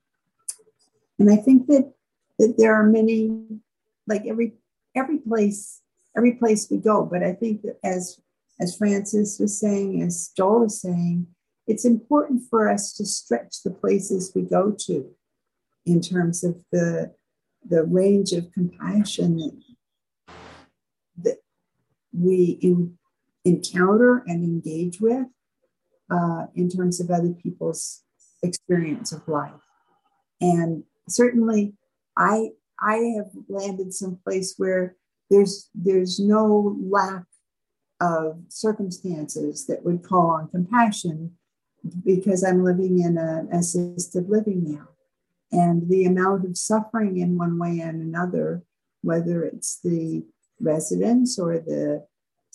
[1.19, 1.93] and I think that
[2.39, 3.59] that there are many,
[4.07, 4.53] like every
[4.95, 5.81] every place,
[6.15, 7.05] every place we go.
[7.05, 8.19] But I think that as
[8.59, 11.27] as Francis was saying, as Joel was saying,
[11.67, 15.13] it's important for us to stretch the places we go to
[15.85, 17.13] in terms of the,
[17.67, 20.35] the range of compassion that,
[21.23, 21.37] that
[22.13, 22.57] we
[23.47, 25.27] encounter and engage with
[26.11, 28.03] uh, in terms of other people's
[28.43, 29.51] experience of life.
[30.41, 31.73] And certainly,
[32.15, 34.95] I I have landed someplace where
[35.29, 37.23] there's there's no lack
[37.99, 41.31] of circumstances that would call on compassion
[42.05, 44.89] because I'm living in an assisted living now
[45.51, 48.63] and the amount of suffering in one way and another,
[49.01, 50.25] whether it's the
[50.59, 52.05] residents or the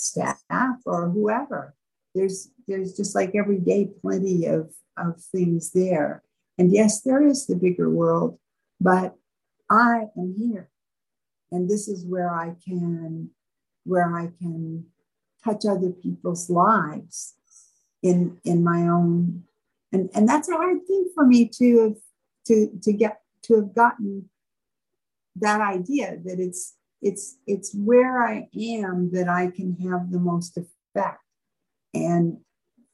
[0.03, 1.75] staff or whoever.
[2.15, 6.23] There's there's just like every day plenty of, of things there.
[6.59, 8.39] And yes, there is the bigger world,
[8.81, 9.15] but
[9.71, 10.69] I am here.
[11.51, 13.31] And this is where I can
[13.85, 14.87] where I can
[15.45, 17.35] touch other people's lives
[18.03, 19.45] in in my own
[19.93, 21.97] and and that's a hard thing for me to have
[22.47, 24.29] to to get to have gotten
[25.37, 30.57] that idea that it's it's it's where I am that I can have the most
[30.57, 31.19] effect.
[31.93, 32.39] And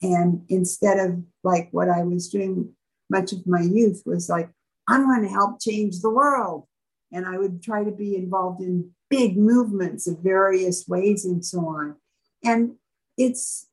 [0.02, 2.72] and instead of like what I was doing
[3.10, 4.50] much of my youth was like,
[4.88, 6.64] I'm going to help change the world.
[7.12, 11.60] And I would try to be involved in big movements of various ways and so
[11.60, 11.96] on.
[12.44, 12.76] And
[13.16, 13.68] it's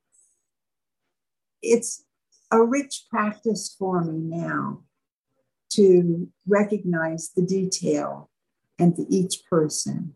[1.62, 2.04] it's
[2.52, 4.82] a rich practice for me now
[5.72, 8.30] to recognize the detail
[8.78, 10.14] and the each person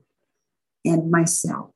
[0.89, 1.71] and myself.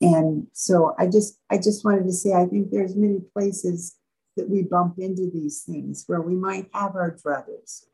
[0.00, 3.96] And so i just i just wanted to say i think there's many places
[4.36, 7.84] that we bump into these things where we might have our druthers.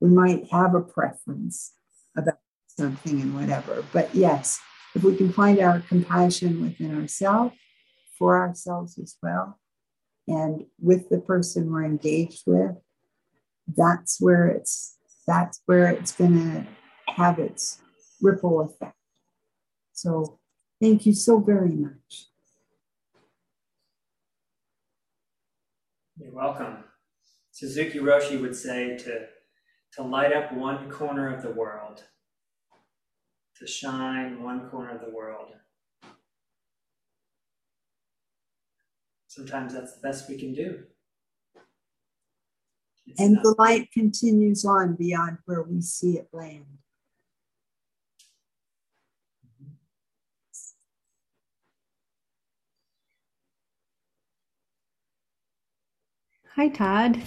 [0.00, 1.74] We might have a preference
[2.16, 3.84] about something and whatever.
[3.92, 4.58] But yes
[4.94, 7.54] if we can find our compassion within ourselves
[8.18, 9.58] for ourselves as well
[10.28, 12.76] and with the person we're engaged with
[13.76, 16.66] that's where it's that's where it's to
[17.08, 17.80] have its
[18.24, 18.96] ripple effect.
[19.92, 20.40] So
[20.80, 22.28] thank you so very much.
[26.16, 26.84] You're welcome.
[27.52, 29.26] Suzuki Roshi would say to,
[29.92, 32.02] to light up one corner of the world,
[33.58, 35.52] to shine one corner of the world.
[39.28, 40.84] Sometimes that's the best we can do
[43.18, 46.64] and the light continues on beyond where we see it land.
[56.56, 57.20] Hi, Todd.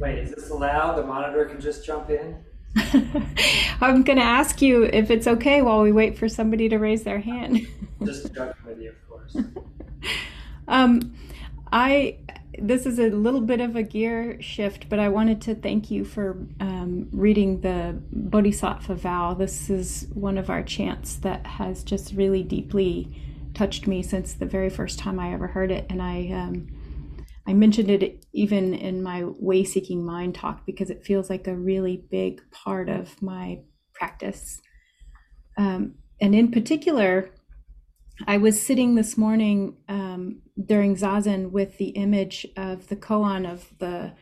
[0.00, 0.96] Wait, is this allowed?
[0.96, 2.36] The monitor can just jump in?
[3.80, 7.04] I'm going to ask you if it's okay while we wait for somebody to raise
[7.04, 7.60] their hand.
[8.04, 9.36] just joking with you, of course.
[10.68, 11.14] um,
[11.70, 12.16] I
[12.58, 16.04] this is a little bit of a gear shift, but I wanted to thank you
[16.04, 19.34] for um, reading the Bodhisattva vow.
[19.34, 23.14] This is one of our chants that has just really deeply
[23.54, 26.77] touched me since the very first time I ever heard it, and I um,
[27.48, 31.56] I mentioned it even in my way seeking mind talk because it feels like a
[31.56, 33.60] really big part of my
[33.94, 34.60] practice.
[35.56, 37.30] Um, and in particular,
[38.26, 43.72] I was sitting this morning um, during zazen with the image of the koan of
[43.78, 44.12] the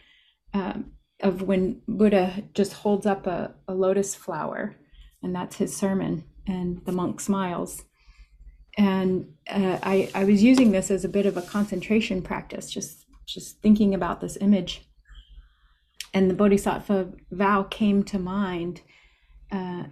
[0.55, 4.77] um, of when Buddha just holds up a, a lotus flower,
[5.23, 7.83] and that's his sermon, and the monk smiles.
[8.79, 13.06] And uh, I, I was using this as a bit of a concentration practice, just
[13.27, 14.89] just thinking about this image.
[16.15, 18.81] And the Bodhisattva vow came to mind.
[19.51, 19.85] Uh,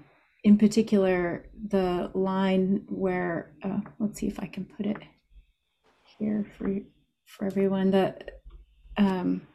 [0.42, 4.98] in particular, the line where uh, let's see if I can put it
[6.18, 6.78] here for
[7.26, 7.90] for everyone.
[7.90, 8.42] That
[8.96, 9.46] um,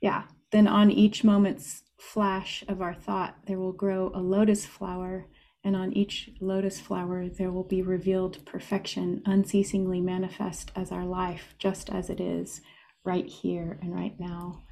[0.00, 0.24] yeah.
[0.52, 5.26] Then on each moment's flash of our thought, there will grow a lotus flower,
[5.62, 11.54] and on each lotus flower, there will be revealed perfection, unceasingly manifest as our life,
[11.58, 12.62] just as it is
[13.04, 14.62] right here and right now.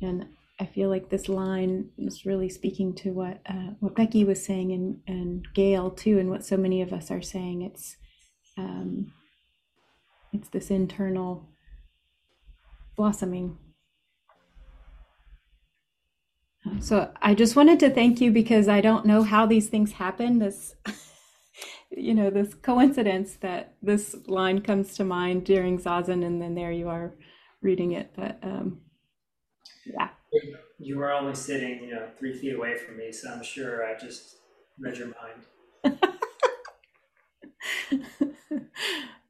[0.00, 0.26] And
[0.60, 4.72] I feel like this line is really speaking to what uh, what Becky was saying
[4.72, 7.62] and and Gail too, and what so many of us are saying.
[7.62, 7.96] It's
[8.56, 9.12] um,
[10.32, 11.48] it's this internal
[12.96, 13.58] blossoming.
[16.80, 20.38] So I just wanted to thank you because I don't know how these things happen.
[20.38, 20.74] This,
[21.90, 26.72] you know, this coincidence that this line comes to mind during zazen, and then there
[26.72, 27.14] you are
[27.62, 28.12] reading it.
[28.16, 28.80] But um,
[29.86, 30.10] yeah.
[30.78, 33.98] You were only sitting, you know, three feet away from me, so I'm sure I
[33.98, 34.36] just
[34.78, 35.98] read your mind.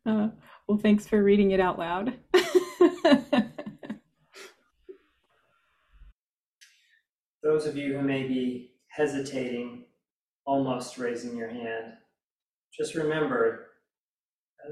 [0.06, 0.28] uh,
[0.66, 2.14] well, thanks for reading it out loud.
[7.48, 9.84] Those of you who may be hesitating,
[10.44, 11.94] almost raising your hand,
[12.76, 13.68] just remember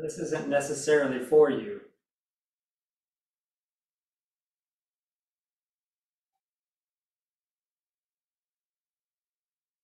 [0.02, 1.80] this isn't necessarily for you.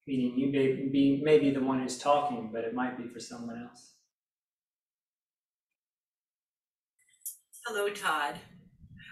[0.06, 3.20] Meaning you may be, may be the one who's talking, but it might be for
[3.20, 3.92] someone else.
[7.66, 8.34] Hello, Todd.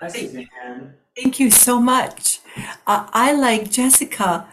[0.03, 0.97] Hi, Suzanne.
[1.17, 2.40] Thank you so much.
[2.87, 4.47] Uh, I, like Jessica,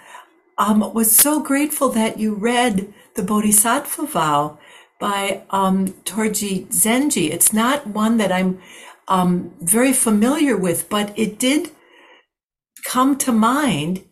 [0.57, 4.57] um, was so grateful that you read the Bodhisattva vow
[4.99, 7.29] by um, Torei Zenji.
[7.31, 8.59] It's not one that I'm
[9.07, 11.71] um, very familiar with, but it did
[12.85, 14.03] come to mind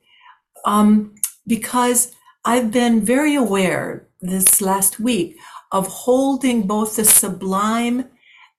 [0.65, 1.15] um,
[1.47, 2.13] because
[2.43, 5.37] I've been very aware this last week
[5.71, 8.09] of holding both the sublime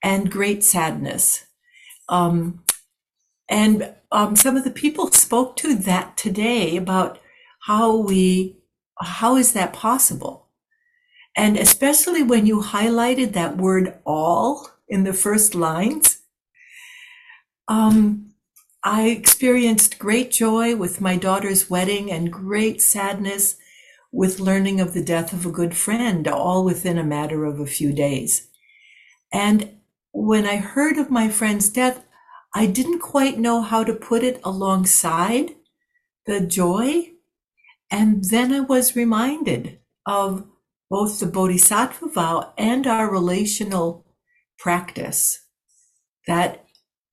[0.02, 1.46] and great sadness.
[2.08, 2.64] Um,
[3.48, 7.20] and um, some of the people spoke to that today about
[7.66, 8.56] how we,
[9.00, 10.48] how is that possible?
[11.36, 16.22] And especially when you highlighted that word all in the first lines,
[17.68, 18.32] um,
[18.82, 23.56] I experienced great joy with my daughter's wedding and great sadness
[24.12, 27.66] with learning of the death of a good friend, all within a matter of a
[27.66, 28.48] few days.
[29.32, 29.80] And
[30.12, 32.05] when I heard of my friend's death,
[32.54, 35.56] I didn't quite know how to put it alongside
[36.26, 37.12] the joy.
[37.90, 40.46] And then I was reminded of
[40.90, 44.06] both the Bodhisattva vow and our relational
[44.58, 45.40] practice
[46.26, 46.64] that,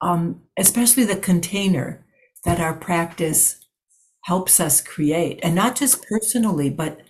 [0.02, 2.06] um, especially the container
[2.46, 3.66] that our practice
[4.24, 7.02] helps us create, and not just personally, but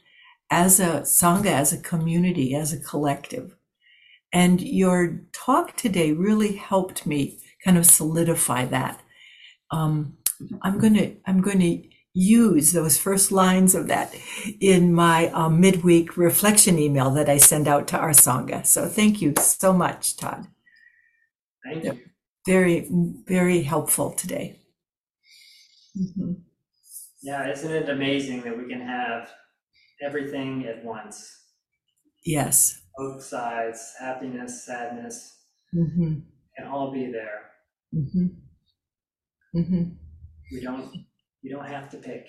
[0.50, 3.56] as a Sangha, as a community, as a collective.
[4.32, 9.02] And your talk today really helped me kind of solidify that.
[9.72, 10.18] Um,
[10.62, 11.84] I'm going to, I'm going to
[12.14, 14.16] use those first lines of that
[14.60, 18.66] in my um, midweek reflection email that I send out to our Sangha.
[18.66, 20.48] So thank you so much, Todd.
[21.66, 22.00] Thank you.
[22.46, 22.88] Very,
[23.26, 24.60] very helpful today.
[25.98, 26.34] Mm-hmm.
[27.22, 29.30] Yeah, isn't it amazing that we can have
[30.06, 31.40] everything at once?
[32.26, 32.82] Yes.
[32.98, 35.38] Both sides, happiness, sadness,
[35.74, 36.20] mm-hmm.
[36.58, 37.53] can all be there.
[37.96, 39.60] Mm-hmm.
[39.60, 39.84] Mm-hmm.
[40.52, 40.92] We don't.
[41.44, 42.28] We don't have to pick.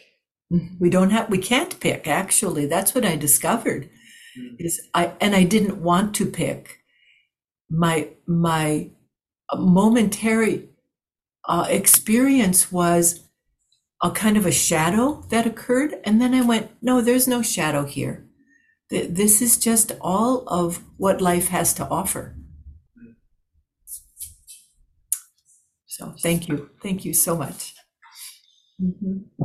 [0.53, 0.77] Mm-hmm.
[0.79, 1.31] We don't have.
[1.31, 2.07] We can't pick.
[2.07, 3.89] Actually, that's what I discovered.
[4.39, 4.57] Mm-hmm.
[4.59, 6.81] Is I and I didn't want to pick.
[7.71, 8.91] My my
[9.55, 10.69] momentary
[11.49, 13.29] uh, experience was
[14.03, 17.85] a kind of a shadow that occurred, and then I went, no, there's no shadow
[17.85, 18.27] here.
[18.91, 22.37] This is just all of what life has to offer.
[25.95, 26.71] So thank you.
[26.83, 27.75] Thank you so much.
[28.83, 29.45] Mm-hmm.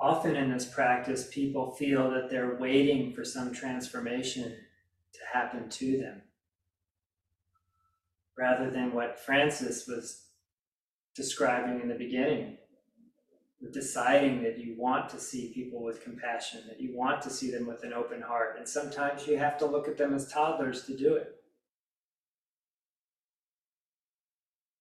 [0.00, 4.56] often in this practice, people feel that they're waiting for some transformation
[5.12, 6.22] to happen to them,
[8.38, 10.24] rather than what Francis was
[11.14, 12.56] describing in the beginning
[13.72, 17.66] deciding that you want to see people with compassion, that you want to see them
[17.66, 18.56] with an open heart.
[18.56, 21.39] And sometimes you have to look at them as toddlers to do it.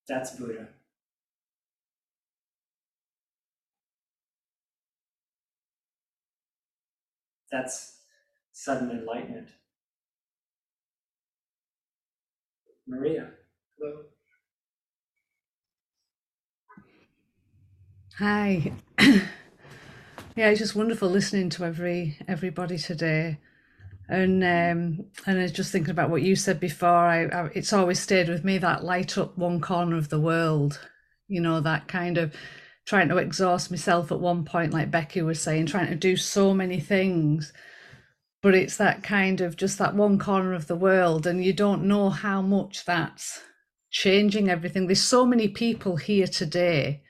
[0.09, 0.67] That's Buddha.
[7.51, 7.99] That's
[8.51, 9.49] sudden enlightenment.
[12.87, 13.29] Maria,
[13.77, 14.05] hello.
[18.17, 18.73] Hi.
[18.99, 19.21] yeah,
[20.49, 23.37] it's just wonderful listening to every everybody today.
[24.11, 26.89] And um, and just thinking about what you said before.
[26.89, 30.79] I, I, it's always stayed with me that light up one corner of the world.
[31.27, 32.33] You know that kind of
[32.87, 36.55] trying to exhaust myself at one point, like Becky was saying, trying to do so
[36.55, 37.53] many things.
[38.41, 41.83] But it's that kind of just that one corner of the world, and you don't
[41.83, 43.41] know how much that's
[43.91, 44.87] changing everything.
[44.87, 47.03] There's so many people here today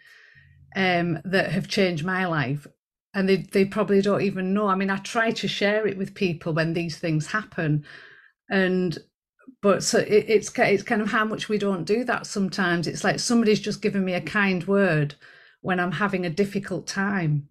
[0.76, 2.68] um, that have changed my life
[3.20, 4.68] and they, they probably don't even know.
[4.68, 7.86] I mean i try to share it with people when these things happen.
[8.50, 8.98] And
[9.62, 12.88] but so it, it's it's kind of how much we don't do that sometimes.
[12.88, 15.16] It's like somebody's just given me a kind word
[15.62, 17.50] when i'm having a difficult time.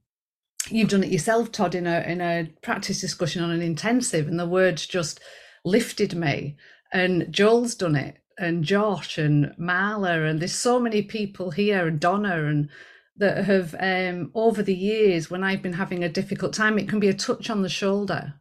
[0.71, 4.41] You've done it yourself todd in a in a practice discussion on an intensive and
[4.41, 5.21] the words just
[5.67, 6.57] lifted me.
[6.95, 12.01] And joel's done it and josh and marla and there's so many people here and
[12.01, 12.71] donna and
[13.19, 17.01] that have um, over the years when i've been having a difficult time it can
[17.01, 18.35] be a touch on the shoulder.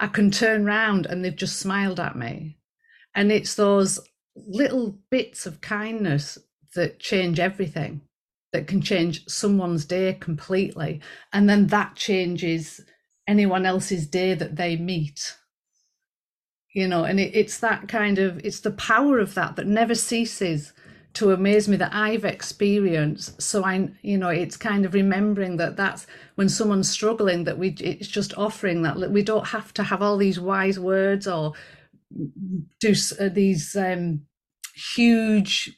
[0.00, 2.56] I can turn round and they've just smiled at me.
[3.14, 4.00] And it's those
[4.34, 6.38] little bits of kindness
[6.74, 8.00] that change everything
[8.52, 11.00] that can change someone's day completely.
[11.32, 12.80] And then that changes
[13.28, 15.36] anyone else's day that they meet.
[16.72, 19.96] You know and it, it's that kind of it's the power of that that never
[19.96, 20.72] ceases
[21.14, 23.40] to amaze me that I've experienced.
[23.42, 26.06] So I, you know, it's kind of remembering that that's
[26.36, 30.16] when someone's struggling that we, it's just offering that we don't have to have all
[30.16, 31.54] these wise words or
[32.80, 34.22] do uh, these um,
[34.94, 35.76] huge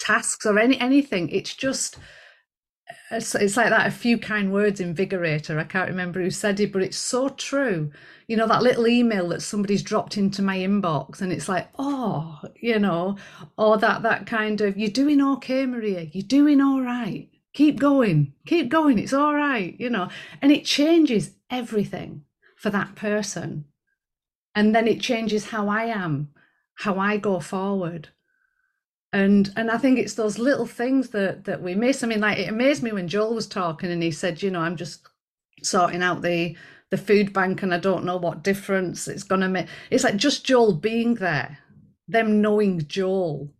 [0.00, 1.28] tasks or any anything.
[1.28, 1.98] It's just
[3.10, 5.58] it's, it's like that a few kind words invigorator.
[5.58, 7.90] I can't remember who said it but it's so true.
[8.28, 12.40] You know that little email that somebody's dropped into my inbox and it's like oh
[12.54, 13.16] you know
[13.58, 16.08] or that that kind of you're doing okay maria.
[16.12, 17.28] You're doing all right.
[17.52, 18.32] Keep going.
[18.46, 18.98] Keep going.
[18.98, 20.08] It's all right you know.
[20.40, 22.22] And it changes everything
[22.56, 23.64] for that person.
[24.54, 26.30] And then it changes how i am
[26.74, 28.08] how i go forward
[29.12, 32.02] and and I think it's those little things that that we miss.
[32.02, 34.60] I mean, like it amazed me when Joel was talking and he said, you know,
[34.60, 35.08] I'm just
[35.62, 36.56] sorting out the
[36.90, 39.66] the food bank and I don't know what difference it's gonna make.
[39.90, 41.58] It's like just Joel being there,
[42.08, 43.52] them knowing Joel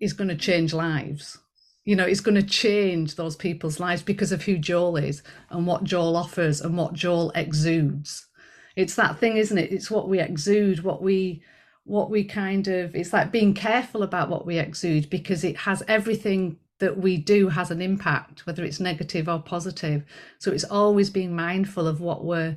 [0.00, 1.38] is gonna change lives.
[1.84, 5.82] You know, it's to change those people's lives because of who Joel is and what
[5.82, 8.28] Joel offers and what Joel exudes.
[8.76, 9.72] It's that thing, isn't it?
[9.72, 11.42] It's what we exude, what we
[11.84, 15.82] what we kind of it's like being careful about what we exude because it has
[15.88, 20.04] everything that we do has an impact whether it's negative or positive.
[20.38, 22.56] So it's always being mindful of what we're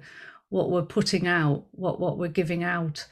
[0.49, 3.07] what we're putting out what what we're giving out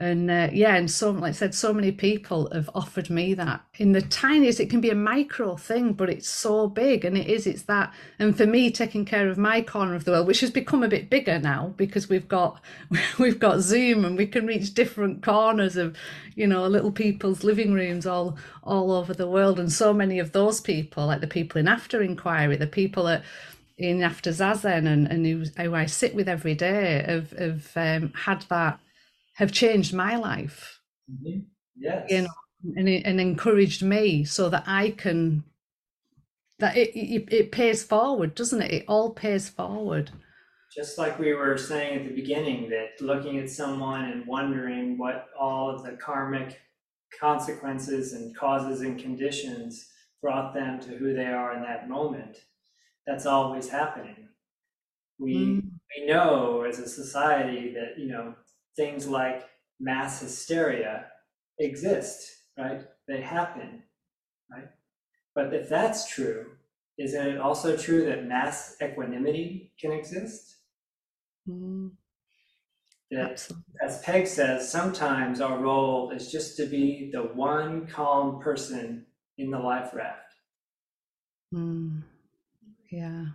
[0.00, 3.60] and uh, yeah and so like i said so many people have offered me that.
[3.78, 7.26] In the tiniest it can be a micro thing but it's so big and it
[7.26, 7.92] is it's that.
[8.18, 10.88] And for me taking care of my corner of the world which has become a
[10.88, 12.60] bit bigger now because we've got
[13.18, 15.96] we've got zoom and we can reach different corners of
[16.36, 19.58] you know little people's living rooms all all over the world.
[19.58, 23.24] And so many of those people like the people in after inquiry the people that
[23.76, 28.12] in after zazen and, and who, who i sit with every day have, have um,
[28.12, 28.80] had that
[29.38, 30.80] have changed my life.
[31.08, 31.40] Mm-hmm.
[31.76, 32.10] Yes.
[32.10, 35.44] You know, and, and encouraged me so that I can
[36.58, 38.72] that it, it it pays forward, doesn't it?
[38.72, 40.10] It all pays forward.
[40.74, 45.26] Just like we were saying at the beginning, that looking at someone and wondering what
[45.38, 46.60] all of the karmic
[47.18, 49.86] consequences and causes and conditions
[50.20, 52.38] brought them to who they are in that moment.
[53.06, 54.28] That's always happening.
[55.20, 55.62] We mm.
[55.96, 58.34] we know as a society that you know
[58.78, 59.42] things like
[59.80, 61.06] mass hysteria
[61.58, 62.82] exist, right?
[63.08, 63.82] They happen,
[64.50, 64.68] right?
[65.34, 66.52] But if that's true,
[66.96, 70.56] isn't it also true that mass equanimity can exist?
[71.48, 71.90] Mm.
[73.10, 73.64] That, Absolutely.
[73.84, 79.06] as Peg says, sometimes our role is just to be the one calm person
[79.38, 80.34] in the life raft.
[81.54, 82.02] Mm.
[82.90, 83.26] Yeah.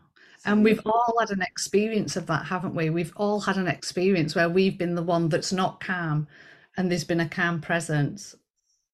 [0.45, 2.89] And we've all had an experience of that, haven't we?
[2.89, 6.27] We've all had an experience where we've been the one that's not calm
[6.75, 8.35] and there's been a calm presence.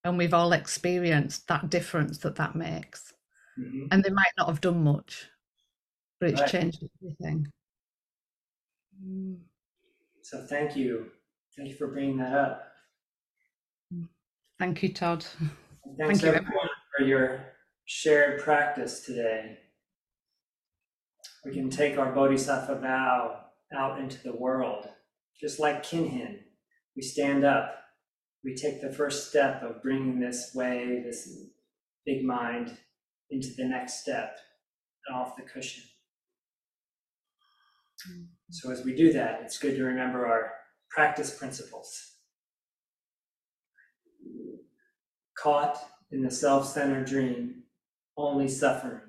[0.03, 3.13] And we've all experienced that difference that that makes.
[3.57, 3.87] Mhm.
[3.91, 5.27] And they might not have done much,
[6.19, 6.49] but it's Right.
[6.49, 7.51] changed everything.
[9.03, 9.39] Mm.
[10.21, 11.11] So thank you.
[11.57, 12.65] Thank you for bringing that up.
[14.59, 15.25] Thank you, Todd.
[15.39, 19.57] And Thanks Thank you, everyone for your shared practice today.
[21.45, 24.87] We can take our Bodhisattva vow out into the world,
[25.39, 26.39] just like Kinhin.
[26.95, 27.75] We stand up.
[28.43, 31.29] We take the first step of bringing this way, this
[32.05, 32.77] big mind,
[33.29, 34.37] into the next step
[35.07, 35.83] and off the cushion.
[38.49, 40.53] So as we do that, it's good to remember our
[40.89, 42.15] practice principles.
[45.37, 45.77] Caught
[46.11, 47.63] in the self-centered dream,
[48.17, 49.08] only suffering.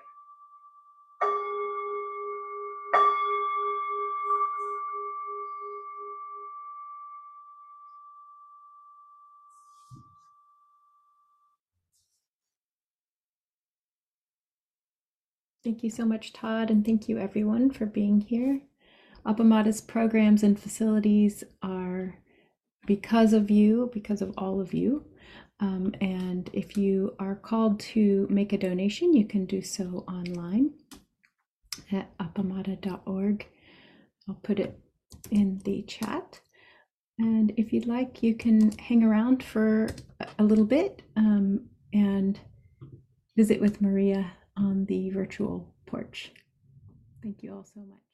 [15.81, 18.61] Thank you so much, Todd, and thank you everyone for being here.
[19.25, 22.19] Appamada's programs and facilities are
[22.85, 25.03] because of you, because of all of you.
[25.59, 30.73] Um, and if you are called to make a donation, you can do so online
[31.91, 33.47] at appamada.org.
[34.29, 34.79] I'll put it
[35.31, 36.41] in the chat.
[37.17, 39.87] And if you'd like, you can hang around for
[40.19, 42.39] a- a little bit um, and
[43.35, 46.31] visit with Maria on the virtual porch.
[47.21, 48.10] Thank you all so much.